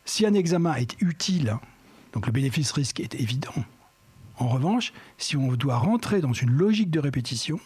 si 0.04 0.26
un 0.26 0.34
examen 0.34 0.74
est 0.74 1.00
utile, 1.00 1.56
donc 2.12 2.26
le 2.26 2.32
bénéfice-risque 2.32 3.00
est 3.00 3.14
évident. 3.14 3.52
En 4.38 4.48
revanche, 4.48 4.92
si 5.16 5.36
on 5.36 5.52
doit 5.52 5.78
rentrer 5.78 6.20
dans 6.20 6.32
une 6.32 6.50
logique 6.50 6.90
de 6.90 7.00
répétition, 7.00 7.58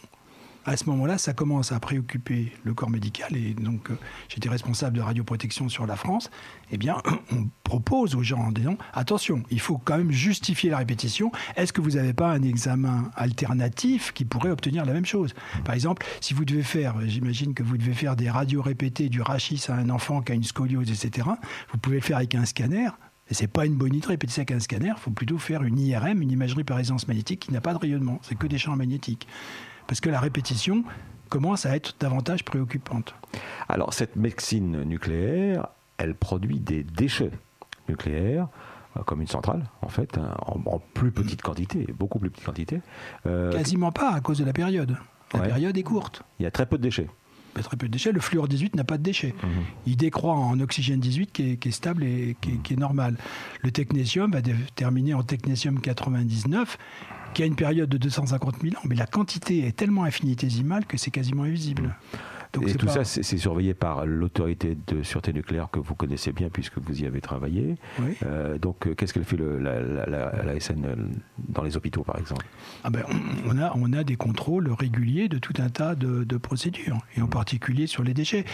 à 0.65 0.77
ce 0.77 0.89
moment-là, 0.89 1.17
ça 1.17 1.33
commence 1.33 1.71
à 1.71 1.79
préoccuper 1.79 2.51
le 2.63 2.73
corps 2.73 2.89
médical. 2.89 3.35
Et 3.35 3.53
donc, 3.53 3.91
euh, 3.91 3.97
j'étais 4.29 4.49
responsable 4.49 4.97
de 4.97 5.01
radioprotection 5.01 5.69
sur 5.69 5.85
la 5.85 5.95
France. 5.95 6.29
Eh 6.71 6.77
bien, 6.77 6.97
on 7.31 7.47
propose 7.63 8.15
aux 8.15 8.23
gens 8.23 8.39
en 8.39 8.51
disant 8.51 8.77
attention, 8.93 9.43
il 9.51 9.59
faut 9.59 9.77
quand 9.77 9.97
même 9.97 10.11
justifier 10.11 10.69
la 10.69 10.77
répétition. 10.77 11.31
Est-ce 11.55 11.73
que 11.73 11.81
vous 11.81 11.91
n'avez 11.91 12.13
pas 12.13 12.31
un 12.31 12.41
examen 12.43 13.11
alternatif 13.15 14.13
qui 14.13 14.25
pourrait 14.25 14.51
obtenir 14.51 14.85
la 14.85 14.93
même 14.93 15.05
chose? 15.05 15.33
Par 15.65 15.75
exemple, 15.75 16.05
si 16.21 16.33
vous 16.33 16.45
devez 16.45 16.63
faire, 16.63 16.95
j'imagine 17.05 17.53
que 17.53 17.63
vous 17.63 17.77
devez 17.77 17.93
faire 17.93 18.15
des 18.15 18.29
radios 18.29 18.61
répétées 18.61 19.09
du 19.09 19.21
rachis 19.21 19.65
à 19.67 19.73
un 19.73 19.89
enfant 19.89 20.21
qui 20.21 20.31
a 20.31 20.35
une 20.35 20.43
scoliose, 20.43 20.89
etc. 20.89 21.27
Vous 21.71 21.77
pouvez 21.77 21.97
le 21.97 22.01
faire 22.01 22.17
avec 22.17 22.35
un 22.35 22.45
scanner. 22.45 22.89
Et 23.29 23.33
c'est 23.33 23.47
pas 23.47 23.65
une 23.65 23.75
bonne 23.75 23.93
idée 23.93 24.01
de 24.01 24.07
répéter 24.07 24.33
ça 24.33 24.41
avec 24.41 24.51
un 24.51 24.59
scanner. 24.59 24.93
Il 24.95 24.99
faut 24.99 25.11
plutôt 25.11 25.37
faire 25.37 25.63
une 25.63 25.79
IRM, 25.79 26.21
une 26.21 26.31
imagerie 26.31 26.63
par 26.63 26.77
résonance 26.77 27.07
magnétique, 27.07 27.41
qui 27.41 27.53
n'a 27.53 27.61
pas 27.61 27.73
de 27.73 27.79
rayonnement. 27.79 28.19
C'est 28.21 28.37
que 28.37 28.47
des 28.47 28.57
champs 28.57 28.75
magnétiques 28.75 29.27
parce 29.87 29.99
que 29.99 30.09
la 30.09 30.19
répétition 30.19 30.83
commence 31.29 31.65
à 31.65 31.75
être 31.75 31.95
davantage 31.99 32.45
préoccupante. 32.45 33.15
Alors 33.67 33.93
cette 33.93 34.15
médecine 34.15 34.83
nucléaire, 34.83 35.67
elle 35.97 36.15
produit 36.15 36.59
des 36.59 36.83
déchets 36.83 37.31
nucléaires 37.89 38.47
euh, 38.97 39.01
comme 39.03 39.21
une 39.21 39.27
centrale, 39.27 39.63
en 39.81 39.89
fait, 39.89 40.17
hein, 40.17 40.35
en, 40.45 40.79
plus 40.79 41.11
petite 41.11 41.41
quantité, 41.41 41.87
beaucoup 41.97 42.19
plus 42.19 42.29
petite 42.29 42.45
quantité. 42.45 42.81
Euh, 43.25 43.51
Quasiment 43.51 43.91
pas 43.91 44.11
à 44.11 44.21
cause 44.21 44.37
de 44.37 44.45
la 44.45 44.53
période. 44.53 44.95
La 45.33 45.39
période 45.39 45.75
est 45.75 45.83
courte. 45.83 46.21
Il 46.39 46.43
y 46.43 46.45
a 46.45 46.51
très 46.51 46.67
peu 46.67 46.77
de 46.77 46.83
déchets. 46.83 47.07
Il 47.55 47.57
y 47.57 47.61
a 47.61 47.63
très 47.63 47.75
peu 47.75 47.87
de 47.87 47.91
déchets. 47.91 48.11
Le 48.11 48.19
fluor 48.19 48.47
18 48.47 48.75
n'a 48.75 48.83
pas 48.83 48.99
de 48.99 49.03
déchets. 49.03 49.33
Mhm. 49.41 49.49
Il 49.87 49.97
décroît 49.97 50.35
en 50.35 50.59
oxygène 50.59 50.99
18 50.99 51.31
qui 51.31 51.57
est, 51.59 51.71
stable 51.71 52.03
et 52.03 52.37
qui 52.39 52.51
est, 52.51 52.57
qui 52.57 52.73
est, 52.73 52.77
normal. 52.77 53.17
Le 53.61 53.71
technétium 53.71 54.31
va 54.31 54.41
terminer 54.75 55.15
en 55.15 55.23
technétium 55.23 55.79
99 55.79 56.77
qui 57.33 57.43
a 57.43 57.45
une 57.45 57.55
période 57.55 57.89
de 57.89 57.97
250 57.97 58.61
000 58.61 58.75
ans, 58.75 58.81
mais 58.87 58.95
la 58.95 59.07
quantité 59.07 59.65
est 59.67 59.75
tellement 59.75 60.03
infinitésimale 60.03 60.85
que 60.85 60.97
c'est 60.97 61.11
quasiment 61.11 61.43
invisible. 61.43 61.95
Donc 62.53 62.69
et 62.69 62.75
tout 62.75 62.87
ça, 62.87 63.03
c'est 63.03 63.37
surveillé 63.37 63.73
par 63.73 64.05
l'autorité 64.05 64.77
de 64.87 65.01
sûreté 65.01 65.33
nucléaire 65.33 65.69
que 65.71 65.79
vous 65.79 65.95
connaissez 65.95 66.31
bien 66.31 66.49
puisque 66.49 66.77
vous 66.77 67.01
y 67.01 67.07
avez 67.07 67.19
travaillé. 67.19 67.75
Euh, 68.23 68.59
donc, 68.59 68.85
euh, 68.85 68.93
qu'est-ce 68.93 69.11
qu'elle 69.13 69.23
fait 69.23 69.37
le, 69.37 69.57
la, 69.57 70.59
SN 70.59 71.11
dans 71.39 71.63
les 71.63 71.75
hôpitaux, 71.75 72.03
par 72.03 72.19
exemple? 72.19 72.45
Ah 72.83 72.91
ben, 72.91 73.03
on, 73.47 73.57
a, 73.57 73.73
on 73.75 73.91
a 73.91 74.03
des 74.03 74.15
contrôles 74.15 74.71
réguliers 74.71 75.29
de 75.29 75.39
tout 75.39 75.53
un 75.57 75.69
tas 75.69 75.95
de, 75.95 76.37
procédures, 76.37 76.99
et 77.17 77.21
en 77.21 77.27
particulier 77.27 77.87
sur 77.87 78.03
les 78.03 78.13
déchets. 78.13 78.45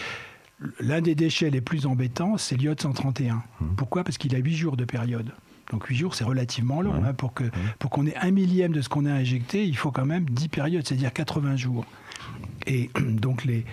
L'un 0.78 1.02
des 1.02 1.14
déchets 1.14 1.50
les 1.50 1.60
plus 1.60 1.86
embêtants, 1.86 2.38
c'est 2.38 2.56
l'iode 2.56 2.80
131. 2.80 3.34
Mmh. 3.34 3.66
Pourquoi? 3.76 4.04
Parce 4.04 4.18
qu'il 4.18 4.34
a 4.34 4.38
8 4.38 4.54
jours 4.54 4.76
de 4.76 4.84
période. 4.84 5.32
Donc 5.70 5.86
8 5.86 5.96
jours, 5.96 6.14
c'est 6.14 6.24
relativement 6.24 6.82
long. 6.82 7.04
Hein, 7.04 7.14
pour 7.14 7.32
qu'on 7.32 7.50
pour 7.78 7.90
qu'on 7.90 8.06
ait 8.06 8.16
un 8.16 8.30
millième 8.30 8.72
de 8.72 8.82
ce 8.82 8.88
qu'on 8.88 9.06
a 9.06 9.12
injecté, 9.12 9.64
il 9.64 9.76
faut 9.76 9.90
quand 9.90 10.06
même 10.06 10.24
10 10.28 10.48
périodes, 10.48 10.86
c'est-à-dire 10.86 11.12
80 11.12 11.56
jours. 11.56 11.84
Et 12.66 12.90
donc 13.00 13.44
les, 13.44 13.64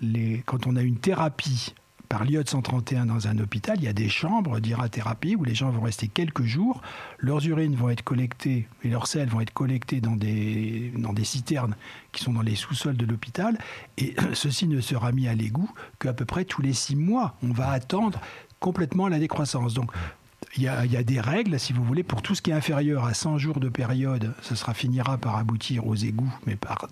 les, 0.00 0.42
quand 0.46 0.66
on 0.66 0.76
a 0.76 0.82
une 0.82 0.96
thérapie 0.96 1.74
par 2.08 2.24
l'iode 2.24 2.48
131 2.48 3.06
dans 3.06 3.28
un 3.28 3.38
hôpital, 3.38 3.76
il 3.78 3.84
y 3.84 3.88
a 3.88 3.92
des 3.92 4.08
chambres 4.08 4.60
d'irathérapie 4.60 5.34
où 5.34 5.44
les 5.44 5.54
gens 5.54 5.70
vont 5.70 5.80
rester 5.80 6.08
quelques 6.08 6.44
jours, 6.44 6.80
leurs 7.18 7.44
urines 7.46 7.74
vont 7.74 7.90
être 7.90 8.02
collectées 8.02 8.68
et 8.84 8.88
leurs 8.88 9.06
selles 9.06 9.28
vont 9.28 9.40
être 9.40 9.52
collectées 9.52 10.00
dans 10.00 10.16
des, 10.16 10.92
dans 10.96 11.12
des 11.12 11.24
citernes 11.24 11.74
qui 12.12 12.22
sont 12.22 12.32
dans 12.32 12.42
les 12.42 12.54
sous-sols 12.54 12.96
de 12.96 13.06
l'hôpital, 13.06 13.58
et 13.98 14.14
ceci 14.34 14.68
ne 14.68 14.80
sera 14.80 15.12
mis 15.12 15.28
à 15.28 15.34
l'égout 15.34 15.70
qu'à 15.98 16.12
peu 16.12 16.24
près 16.24 16.44
tous 16.44 16.62
les 16.62 16.72
six 16.72 16.96
mois. 16.96 17.34
On 17.42 17.50
va 17.50 17.70
attendre 17.70 18.20
complètement 18.60 19.08
la 19.08 19.18
décroissance. 19.18 19.74
Donc 19.74 19.90
il 20.56 20.62
y, 20.62 20.68
a, 20.68 21.02
des 21.02 21.20
règles, 21.20 21.58
si 21.58 21.72
vous 21.72 21.84
voulez, 21.84 22.02
pour 22.02 22.22
tout 22.22 22.34
ce 22.34 22.42
qui 22.42 22.50
est 22.50 22.54
inférieur 22.54 23.04
à 23.04 23.14
100 23.14 23.38
jours 23.38 23.60
de 23.60 23.68
période, 23.68 24.34
ce 24.42 24.54
sera 24.54 24.74
finira 24.74 25.18
par 25.18 25.36
aboutir 25.36 25.86
aux 25.86 25.94
égouts, 25.94 26.32
mais 26.46 26.56
par 26.56 26.88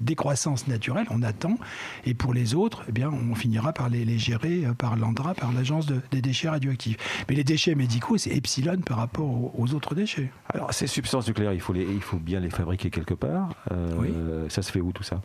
décroissance 0.00 0.68
naturelle, 0.68 1.06
on 1.10 1.22
attend. 1.22 1.56
Et 2.04 2.14
pour 2.14 2.34
les 2.34 2.54
autres, 2.54 2.84
eh 2.88 2.92
bien, 2.92 3.10
on 3.10 3.34
finira 3.34 3.72
par 3.72 3.88
les, 3.88 4.18
gérer 4.18 4.64
euh, 4.64 4.74
par 4.74 4.96
l'ANDRA, 4.96 5.34
par 5.34 5.52
l'agence 5.52 5.86
des 5.86 6.22
déchets 6.22 6.48
radioactifs. 6.48 7.24
Mais 7.28 7.34
les 7.34 7.44
déchets 7.44 7.74
médicaux, 7.74 8.16
c'est 8.16 8.30
epsilon 8.30 8.78
par 8.78 8.98
rapport 8.98 9.58
aux, 9.58 9.74
autres 9.74 9.94
déchets. 9.94 10.30
Alors, 10.52 10.72
ces 10.72 10.86
substances 10.86 11.28
nucléaires, 11.28 11.52
il 11.52 11.60
faut, 11.60 11.72
les, 11.72 11.84
il 11.84 12.00
faut 12.00 12.18
bien 12.18 12.40
les 12.40 12.50
fabriquer 12.50 12.90
quelque 12.90 13.14
part. 13.14 13.54
Euh, 13.72 14.48
ça 14.48 14.62
se 14.62 14.70
fait 14.70 14.80
où 14.80 14.92
tout 14.92 15.02
ça? 15.02 15.20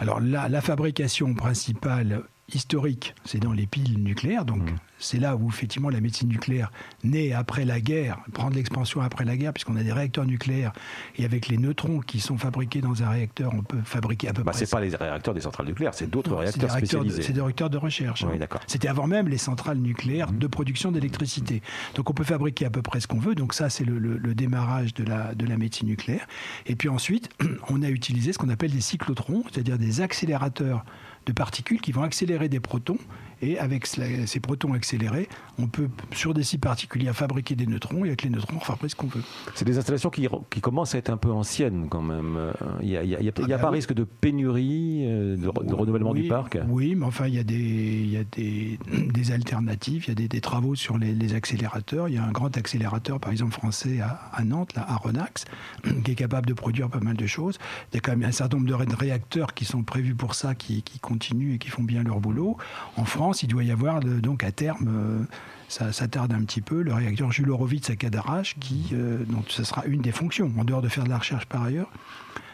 Alors 0.00 0.20
la, 0.20 0.60
fabrication 0.60 1.34
principale 1.34 2.22
historique, 2.52 3.14
c'est 3.24 3.40
dans 3.40 3.52
les 3.52 3.66
piles 3.66 4.02
nucléaires, 4.02 4.44
donc 4.44 4.62
mmh. 4.62 4.76
c'est 4.98 5.18
là 5.18 5.36
où 5.36 5.48
effectivement 5.48 5.90
la 5.90 6.00
médecine 6.00 6.28
nucléaire 6.28 6.72
naît 7.04 7.32
après 7.32 7.64
la 7.64 7.80
guerre, 7.80 8.18
prend 8.32 8.48
de 8.48 8.54
l'expansion 8.54 9.02
après 9.02 9.24
la 9.24 9.36
guerre, 9.36 9.52
puisqu'on 9.52 9.76
a 9.76 9.82
des 9.82 9.92
réacteurs 9.92 10.24
nucléaires, 10.24 10.72
et 11.16 11.24
avec 11.24 11.48
les 11.48 11.58
neutrons 11.58 12.00
qui 12.00 12.20
sont 12.20 12.38
fabriqués 12.38 12.80
dans 12.80 13.02
un 13.02 13.10
réacteur, 13.10 13.52
on 13.54 13.62
peut 13.62 13.80
fabriquer 13.84 14.28
à 14.28 14.32
peu 14.32 14.42
bah, 14.42 14.52
près... 14.52 14.64
C'est 14.64 14.70
pas 14.70 14.80
les 14.80 14.96
réacteurs 14.96 15.34
des 15.34 15.42
centrales 15.42 15.66
nucléaires, 15.66 15.92
c'est 15.92 16.08
d'autres 16.08 16.34
réacteurs 16.34 16.70
spécialisés. 16.70 17.22
C'est 17.22 17.34
des 17.34 17.40
réacteurs 17.40 17.70
de 17.70 17.76
recherche. 17.76 18.24
Oui, 18.24 18.38
C'était 18.66 18.88
avant 18.88 19.06
même 19.06 19.28
les 19.28 19.38
centrales 19.38 19.78
nucléaires 19.78 20.32
mmh. 20.32 20.38
de 20.38 20.46
production 20.46 20.90
d'électricité. 20.90 21.62
Donc 21.96 22.08
on 22.08 22.14
peut 22.14 22.24
fabriquer 22.24 22.64
à 22.64 22.70
peu 22.70 22.82
près 22.82 23.00
ce 23.00 23.06
qu'on 23.06 23.20
veut, 23.20 23.34
donc 23.34 23.52
ça 23.52 23.68
c'est 23.68 23.84
le, 23.84 23.98
le, 23.98 24.34
démarrage 24.34 24.94
de 24.94 25.04
la, 25.04 25.34
de 25.34 25.46
la 25.46 25.56
médecine 25.56 25.88
nucléaire. 25.88 26.26
Et 26.66 26.76
puis 26.76 26.88
ensuite, 26.88 27.28
on 27.68 27.82
a 27.82 27.88
utilisé 27.88 28.32
ce 28.32 28.38
qu'on 28.38 28.48
appelle 28.48 28.70
des 28.70 28.80
cyclotrons, 28.80 29.44
c'est-à-dire 29.52 29.78
des 29.78 30.00
accélérateurs 30.00 30.84
de 31.26 31.32
particules 31.32 31.80
qui 31.80 31.92
vont 31.92 32.02
accélérer 32.02 32.48
des 32.48 32.60
protons. 32.60 32.98
Et 33.40 33.58
avec 33.58 33.86
ces 33.86 34.40
protons 34.40 34.72
accélérés, 34.72 35.28
on 35.58 35.66
peut, 35.66 35.88
sur 36.12 36.34
des 36.34 36.42
sites 36.42 36.60
particuliers, 36.60 37.12
fabriquer 37.12 37.54
des 37.54 37.66
neutrons. 37.66 38.04
Et 38.04 38.08
avec 38.08 38.22
les 38.22 38.30
neutrons, 38.30 38.56
on 38.56 38.60
fabrique 38.60 38.90
ce 38.90 38.96
qu'on 38.96 39.06
veut. 39.06 39.22
C'est 39.54 39.64
des 39.64 39.78
installations 39.78 40.10
qui, 40.10 40.26
qui, 40.50 40.60
commencent 40.60 40.94
à 40.94 40.98
être 40.98 41.10
un 41.10 41.16
peu 41.16 41.30
anciennes 41.30 41.88
quand 41.88 42.02
même. 42.02 42.52
Il 42.82 42.88
n'y 42.88 42.96
a, 42.96 43.00
a, 43.00 43.32
ah 43.36 43.46
bah 43.46 43.58
pas 43.58 43.70
risque 43.70 43.92
de 43.92 44.04
pénurie, 44.04 45.04
euh, 45.06 45.36
de, 45.36 45.48
renouvellement 45.48 46.14
du 46.14 46.28
parc? 46.28 46.58
Oui, 46.68 46.94
mais 46.94 47.06
enfin, 47.06 47.26
il 47.26 47.34
y 47.34 47.38
a 47.38 47.44
des, 47.44 47.54
il 47.54 48.10
y 48.10 48.16
a 48.16 48.24
des, 48.24 48.78
des 49.12 49.30
alternatives. 49.30 50.04
Il 50.06 50.20
y 50.20 50.24
a 50.24 50.28
des, 50.28 50.40
travaux 50.40 50.74
sur 50.74 50.98
les, 50.98 51.34
accélérateurs. 51.34 52.08
Il 52.08 52.14
y 52.14 52.18
a 52.18 52.24
un 52.24 52.32
grand 52.32 52.56
accélérateur, 52.56 53.20
par 53.20 53.30
exemple, 53.30 53.52
français 53.52 54.00
à, 54.00 54.44
Nantes, 54.44 54.74
là, 54.74 54.84
à 54.88 54.96
Renax, 54.96 55.44
qui 56.04 56.10
est 56.10 56.16
capable 56.16 56.46
de 56.46 56.54
produire 56.54 56.88
pas 56.88 57.00
mal 57.00 57.16
de 57.16 57.26
choses. 57.26 57.58
Il 57.92 57.96
y 57.96 57.98
a 57.98 58.00
quand 58.00 58.16
même 58.16 58.28
un 58.28 58.32
certain 58.32 58.56
nombre 58.56 58.84
de 58.84 58.94
réacteurs 58.94 59.54
qui 59.54 59.64
sont 59.64 59.82
prévus 59.82 60.14
pour 60.14 60.34
ça, 60.34 60.54
qui, 60.54 60.82
qui 60.82 60.98
continuent 60.98 61.54
et 61.54 61.58
qui 61.58 61.68
font 61.68 61.82
bien 61.84 62.02
leur 62.02 62.20
boulot. 62.20 62.56
En 62.96 63.04
France, 63.04 63.27
il 63.32 63.48
doit 63.48 63.64
y 63.64 63.70
avoir 63.70 64.00
donc 64.00 64.44
à 64.44 64.52
terme, 64.52 64.88
euh, 64.88 65.92
ça, 65.92 66.08
tarde 66.08 66.32
un 66.32 66.42
petit 66.42 66.60
peu, 66.60 66.82
le 66.82 66.92
réacteur 66.92 67.30
Jules 67.32 67.50
Horowitz 67.50 67.90
à 67.90 67.96
Cadarache, 67.96 68.56
qui, 68.58 68.90
euh, 68.92 69.24
donc 69.24 69.44
ce 69.48 69.64
sera 69.64 69.84
une 69.86 70.00
des 70.00 70.12
fonctions, 70.12 70.50
en 70.58 70.64
dehors 70.64 70.82
de 70.82 70.88
faire 70.88 71.04
de 71.04 71.10
la 71.10 71.18
recherche 71.18 71.46
par 71.46 71.62
ailleurs, 71.62 71.90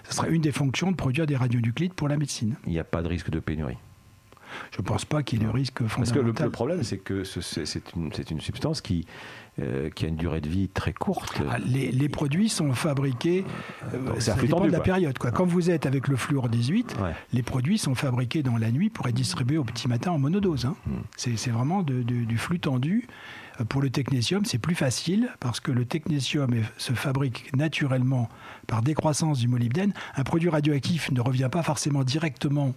ce 0.09 0.15
sera 0.15 0.29
une 0.29 0.43
des 0.43 0.53
fonctions 0.53 0.91
de 0.91 0.97
produire 0.97 1.27
des 1.27 1.37
radionuclides 1.37 1.95
pour 1.95 2.09
la 2.09 2.17
médecine. 2.17 2.57
Il 2.67 2.73
n'y 2.73 2.79
a 2.79 2.85
pas 2.85 3.03
de 3.03 3.09
risque 3.09 3.31
de 3.31 3.41
pénurie 3.41 3.79
je 4.71 4.81
ne 4.81 4.87
pense 4.87 5.05
pas 5.05 5.23
qu'il 5.23 5.40
y 5.40 5.43
ait 5.43 5.47
de 5.47 5.53
risque 5.53 5.79
fondamental. 5.87 6.25
Parce 6.25 6.38
que 6.38 6.43
le, 6.45 6.51
problème, 6.51 6.83
c'est 6.83 6.99
que 6.99 7.25
c'est 7.25 7.83
une, 7.95 8.11
une, 8.31 8.40
substance 8.40 8.81
qui, 8.81 9.07
euh, 9.61 9.88
qui 9.90 10.05
a 10.05 10.09
une 10.09 10.17
durée 10.17 10.40
de 10.40 10.49
vie 10.49 10.69
très 10.69 10.93
courte. 10.93 11.40
Ah, 11.49 11.59
les, 11.64 12.09
produits 12.09 12.49
sont 12.49 12.73
fabriqués, 12.73 13.45
euh, 13.95 14.19
ça 14.19 14.35
dépend 14.35 14.61
de 14.61 14.71
la 14.71 14.81
période. 14.81 15.17
Quoi. 15.19 15.31
Quand 15.31 15.47
vous 15.47 15.71
êtes 15.71 15.87
avec 15.87 16.09
le 16.09 16.17
fluor 16.17 16.49
18, 16.49 16.97
les 17.33 17.43
produits 17.43 17.79
sont 17.79 17.95
fabriqués 17.95 18.43
dans 18.43 18.57
la 18.57 18.73
nuit 18.73 18.90
pour 18.90 19.07
être 19.07 19.14
distribués 19.14 19.59
au 19.59 19.64
petit 19.64 19.87
matin 19.87 20.11
en 20.11 20.19
monodose. 20.19 20.64
Hein. 20.64 20.75
Hmm. 20.87 21.03
C'est 21.17 21.51
vraiment 21.51 21.83
du 21.83 22.37
flux 22.37 22.59
tendu. 22.59 23.07
Euh, 23.61 23.64
pour 23.64 23.81
le 23.81 23.90
technétium, 23.90 24.45
c'est 24.45 24.59
plus 24.59 24.75
facile 24.75 25.31
parce 25.40 25.61
que 25.61 25.73
le 25.73 25.85
technétium 25.85 26.51
se 26.77 26.93
fabrique 26.93 27.55
naturellement 27.55 28.29
par 28.67 28.83
décroissance 28.83 29.38
du 29.38 29.49
molybdène. 29.49 29.93
Un 30.17 30.25
produit 30.25 30.49
radioactif 30.49 31.11
ne 31.12 31.21
revient 31.21 31.49
pas 31.51 31.62
forcément 31.62 32.05
directement 32.05 32.75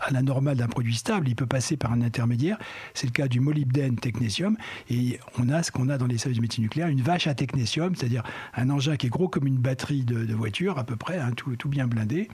à 0.00 0.10
la 0.10 0.22
normale 0.22 0.56
d'un 0.56 0.68
produit 0.68 0.94
stable, 0.94 1.28
il 1.28 1.36
peut 1.36 1.46
passer 1.46 1.76
par 1.76 1.92
un 1.92 2.02
intermédiaire. 2.02 2.58
C'est 2.94 3.06
le 3.06 3.12
cas 3.12 3.28
du 3.28 3.40
molybdène 3.40 3.96
technétium. 3.96 4.56
Et 4.90 5.18
on 5.38 5.48
a 5.48 5.62
ce 5.62 5.72
qu'on 5.72 5.88
a 5.88 5.98
dans 5.98 6.06
les 6.06 6.18
services 6.18 6.38
de 6.38 6.42
médecine 6.42 6.64
nucléaire, 6.64 6.88
une 6.88 7.02
vache 7.02 7.26
à 7.26 7.34
technétium, 7.34 7.94
c'est-à-dire 7.94 8.22
un 8.54 8.70
engin 8.70 8.96
qui 8.96 9.06
est 9.06 9.10
gros 9.10 9.28
comme 9.28 9.46
une 9.46 9.58
batterie 9.58 10.04
de, 10.04 10.34
voiture, 10.34 10.78
à 10.78 10.84
peu 10.84 10.96
près, 10.96 11.18
hein, 11.18 11.32
tout, 11.36 11.54
tout, 11.56 11.68
bien 11.68 11.86
blindé, 11.86 12.28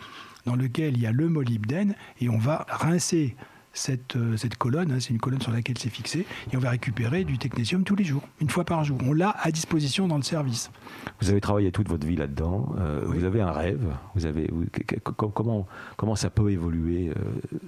dans 0.47 0.57
lequel 0.57 0.97
il 0.97 1.03
y 1.03 1.07
a 1.07 1.13
le 1.13 1.29
molybdène, 1.29 1.95
et 2.21 2.29
on 2.29 2.39
va 2.39 2.67
rincer 2.69 3.37
cette, 3.79 4.17
euh, 4.17 4.37
cette 4.37 4.57
colonne, 4.57 4.93
hein, 4.93 4.99
c'est 5.01 5.11
une 5.11 5.21
colonne 5.21 5.41
sur 5.41 5.53
laquelle 5.53 5.79
c'est 5.79 5.91
fixé, 5.91 6.27
et 6.53 6.57
on 6.57 6.61
va 6.61 6.71
récupérer 6.71 7.25
du 7.25 7.39
technétium 7.39 7.85
tous 7.85 7.97
les 7.97 8.05
jours, 8.05 8.23
une 8.41 8.51
fois 8.51 8.65
par 8.65 8.85
jour. 8.85 8.99
On 9.05 9.13
l'a 9.13 9.35
à 9.41 9.51
disposition 9.51 10.09
dans 10.09 10.17
le 10.17 10.23
service. 10.23 10.71
Vous 11.21 11.31
avez 11.31 11.41
travaillé 11.41 11.73
toute 11.73 11.89
votre 11.89 12.07
vie 12.07 12.17
là-dedans. 12.17 12.75
Euh, 12.79 13.03
vous 13.07 13.25
avez 13.25 13.41
un 13.41 13.53
rêve. 13.53 13.87
Vous 14.15 14.27
avez 14.27 14.51
comment 15.03 15.67
comment 15.97 16.17
ça 16.17 16.31
peut 16.31 16.51
évoluer 16.51 17.13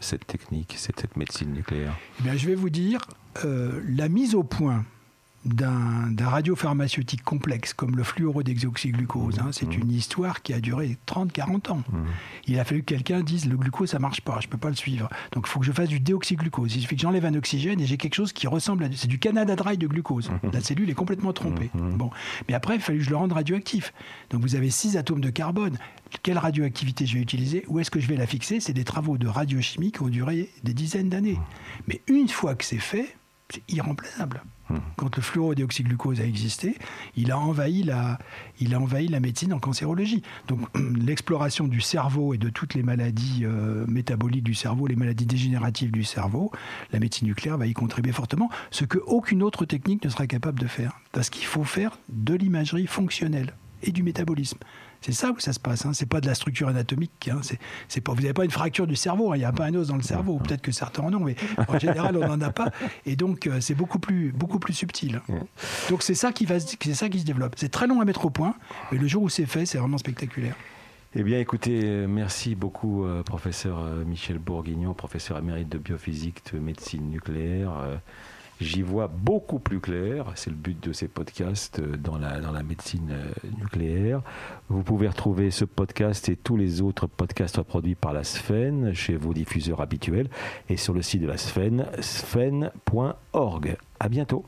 cette 0.00 0.26
technique, 0.26 0.74
cette, 0.76 1.16
médecine 1.16 1.52
nucléaire? 1.52 1.96
Eh 2.20 2.22
bien, 2.24 2.36
je 2.36 2.46
vais 2.46 2.54
vous 2.54 2.70
dire 2.70 3.00
la 3.44 4.08
mise 4.08 4.34
au 4.34 4.42
point 4.42 4.84
d'un 5.44 6.14
radiopharmaceutique 6.18 7.22
complexe 7.22 7.72
comme 7.72 7.96
le 7.96 8.04
fluorodéxoxyglucose. 8.04 9.38
Hein, 9.38 9.50
c'est 9.52 9.66
mmh. 9.66 9.80
une 9.80 9.92
histoire 9.92 10.42
qui 10.42 10.52
a 10.52 10.60
duré 10.60 10.98
30-40 11.06 11.70
ans. 11.70 11.82
Mmh. 11.90 11.98
Il 12.46 12.58
a 12.60 12.64
fallu 12.64 12.82
que 12.82 12.94
quelqu'un 12.94 13.22
dise 13.22 13.48
le 13.48 13.56
glucose 13.56 13.90
ça 13.90 13.98
marche 13.98 14.20
pas, 14.20 14.40
je 14.40 14.48
peux 14.48 14.58
pas 14.58 14.68
le 14.68 14.76
suivre. 14.76 15.08
Donc 15.32 15.46
il 15.46 15.50
faut 15.50 15.60
que 15.60 15.66
je 15.66 15.72
fasse 15.72 15.88
du 15.88 15.98
déoxyglucose. 15.98 16.76
Il 16.76 16.82
suffit 16.82 16.96
que 16.96 17.02
j'enlève 17.02 17.24
un 17.24 17.34
oxygène 17.34 17.80
et 17.80 17.86
j'ai 17.86 17.96
quelque 17.96 18.14
chose 18.14 18.32
qui 18.32 18.46
ressemble 18.46 18.84
à 18.84 18.88
c'est 18.94 19.08
du 19.08 19.18
Canada 19.18 19.56
Dry 19.56 19.78
de 19.78 19.86
glucose. 19.86 20.30
Mmh. 20.30 20.50
La 20.52 20.60
cellule 20.60 20.90
est 20.90 20.94
complètement 20.94 21.32
trompée. 21.32 21.70
Bon, 21.74 22.10
mais 22.48 22.54
après 22.54 22.74
il 22.74 22.78
a 22.78 22.82
fallu 22.82 22.98
que 22.98 23.04
je 23.04 23.10
le 23.10 23.16
rende 23.16 23.32
radioactif. 23.32 23.94
Donc 24.28 24.42
vous 24.42 24.56
avez 24.56 24.70
6 24.70 24.98
atomes 24.98 25.20
de 25.20 25.30
carbone. 25.30 25.78
Quelle 26.22 26.38
radioactivité 26.38 27.06
je 27.06 27.14
vais 27.14 27.22
utiliser? 27.22 27.64
Où 27.68 27.78
est-ce 27.78 27.90
que 27.90 28.00
je 28.00 28.08
vais 28.08 28.16
la 28.16 28.26
fixer? 28.26 28.60
C'est 28.60 28.72
des 28.72 28.84
travaux 28.84 29.16
de 29.16 29.26
radiochimie 29.26 29.92
qui 29.92 30.02
ont 30.02 30.08
duré 30.08 30.50
des 30.64 30.74
dizaines 30.74 31.08
d'années. 31.08 31.38
Mais 31.86 32.02
une 32.08 32.28
fois 32.28 32.54
que 32.54 32.64
c'est 32.64 32.78
fait, 32.78 33.16
c'est 33.52 33.62
irremplaçable. 33.68 34.42
Quand 34.96 35.16
le 35.16 35.22
fluorodéoxyglucose 35.22 36.20
a 36.20 36.24
existé, 36.24 36.76
il 37.16 37.32
a 37.32 37.38
envahi 37.38 37.82
la, 37.82 38.18
il 38.60 38.72
a 38.74 38.80
envahi 38.80 39.08
la 39.08 39.18
médecine 39.18 39.52
en 39.52 39.58
cancérologie. 39.58 40.22
Donc 40.46 40.60
l'exploration 40.96 41.66
du 41.66 41.80
cerveau 41.80 42.34
et 42.34 42.38
de 42.38 42.50
toutes 42.50 42.74
les 42.74 42.82
maladies 42.82 43.40
euh, 43.42 43.84
métaboliques 43.88 44.44
du 44.44 44.54
cerveau, 44.54 44.86
les 44.86 44.96
maladies 44.96 45.26
dégénératives 45.26 45.90
du 45.90 46.04
cerveau, 46.04 46.52
la 46.92 47.00
médecine 47.00 47.26
nucléaire 47.26 47.58
va 47.58 47.66
y 47.66 47.72
contribuer 47.72 48.12
fortement, 48.12 48.48
ce 48.70 48.84
que 48.84 48.98
aucune 48.98 49.42
autre 49.42 49.64
technique 49.64 50.04
ne 50.04 50.10
sera 50.10 50.26
capable 50.26 50.60
de 50.60 50.68
faire. 50.68 51.00
Parce 51.12 51.30
qu'il 51.30 51.46
faut 51.46 51.64
faire 51.64 51.98
de 52.08 52.34
l'imagerie 52.34 52.86
fonctionnelle 52.86 53.54
et 53.82 53.90
du 53.90 54.02
métabolisme. 54.02 54.58
C'est 55.00 55.12
ça 55.12 55.30
où 55.30 55.38
ça 55.38 55.52
se 55.52 55.60
passe. 55.60 55.86
Hein. 55.86 55.92
C'est 55.94 56.08
pas 56.08 56.20
de 56.20 56.26
la 56.26 56.34
structure 56.34 56.68
anatomique. 56.68 57.30
Hein. 57.32 57.40
C'est, 57.88 58.00
pas, 58.00 58.12
vous 58.12 58.20
n'avez 58.20 58.34
pas 58.34 58.44
une 58.44 58.50
fracture 58.50 58.86
du 58.86 58.96
cerveau. 58.96 59.32
Hein. 59.32 59.36
Il 59.36 59.40
n'y 59.40 59.44
a 59.44 59.52
pas 59.52 59.64
un 59.64 59.74
os 59.74 59.88
dans 59.88 59.96
le 59.96 60.02
cerveau. 60.02 60.38
Peut-être 60.38 60.62
que 60.62 60.72
certains 60.72 61.02
en 61.02 61.14
ont, 61.14 61.20
mais 61.20 61.36
en 61.68 61.78
général, 61.78 62.16
on 62.16 62.26
n'en 62.26 62.40
a 62.40 62.50
pas. 62.50 62.70
Et 63.06 63.16
donc, 63.16 63.46
euh, 63.46 63.60
c'est 63.60 63.74
beaucoup 63.74 63.98
plus, 63.98 64.32
beaucoup 64.32 64.58
plus 64.58 64.74
subtil. 64.74 65.20
Donc, 65.88 66.02
c'est 66.02 66.14
ça 66.14 66.32
qui 66.32 66.44
va, 66.44 66.60
c'est 66.60 66.94
ça 66.94 67.08
qui 67.08 67.20
se 67.20 67.24
développe. 67.24 67.54
C'est 67.56 67.70
très 67.70 67.86
long 67.86 68.00
à 68.00 68.04
mettre 68.04 68.26
au 68.26 68.30
point, 68.30 68.54
mais 68.92 68.98
le 68.98 69.06
jour 69.06 69.22
où 69.22 69.28
c'est 69.28 69.46
fait, 69.46 69.66
c'est 69.66 69.78
vraiment 69.78 69.98
spectaculaire. 69.98 70.54
Eh 71.14 71.22
bien, 71.24 71.40
écoutez, 71.40 71.80
euh, 71.82 72.06
merci 72.06 72.54
beaucoup, 72.54 73.04
euh, 73.04 73.22
professeur 73.24 73.82
Michel 74.06 74.38
Bourguignon, 74.38 74.94
professeur 74.94 75.38
émérite 75.38 75.68
de 75.68 75.78
biophysique, 75.78 76.52
de 76.52 76.58
médecine 76.58 77.10
nucléaire. 77.10 77.72
J'y 78.60 78.82
vois 78.82 79.08
beaucoup 79.08 79.58
plus 79.58 79.80
clair. 79.80 80.32
C'est 80.34 80.50
le 80.50 80.56
but 80.56 80.78
de 80.82 80.92
ces 80.92 81.08
podcasts 81.08 81.78
euh, 81.78 81.96
dans 81.96 82.18
la, 82.18 82.62
médecine 82.62 83.10
euh, 83.10 83.48
nucléaire. 83.58 84.20
Vous 84.68 84.82
pouvez 84.82 85.08
retrouver 85.08 85.50
ce 85.50 85.64
podcast 85.64 86.28
et 86.28 86.36
tous 86.36 86.58
les 86.58 86.82
autres 86.82 87.06
podcasts 87.06 87.62
produits 87.62 87.94
par 87.94 88.12
la 88.12 88.22
SFEN 88.22 88.92
chez 88.92 89.16
vos 89.16 89.32
diffuseurs 89.32 89.80
habituels 89.80 90.28
et 90.68 90.76
sur 90.76 90.92
le 90.92 91.00
site 91.00 91.22
de 91.22 91.26
la 91.26 91.38
SFEN, 91.38 91.86
sfen.org. 92.00 93.76
À 93.98 94.08
bientôt. 94.08 94.44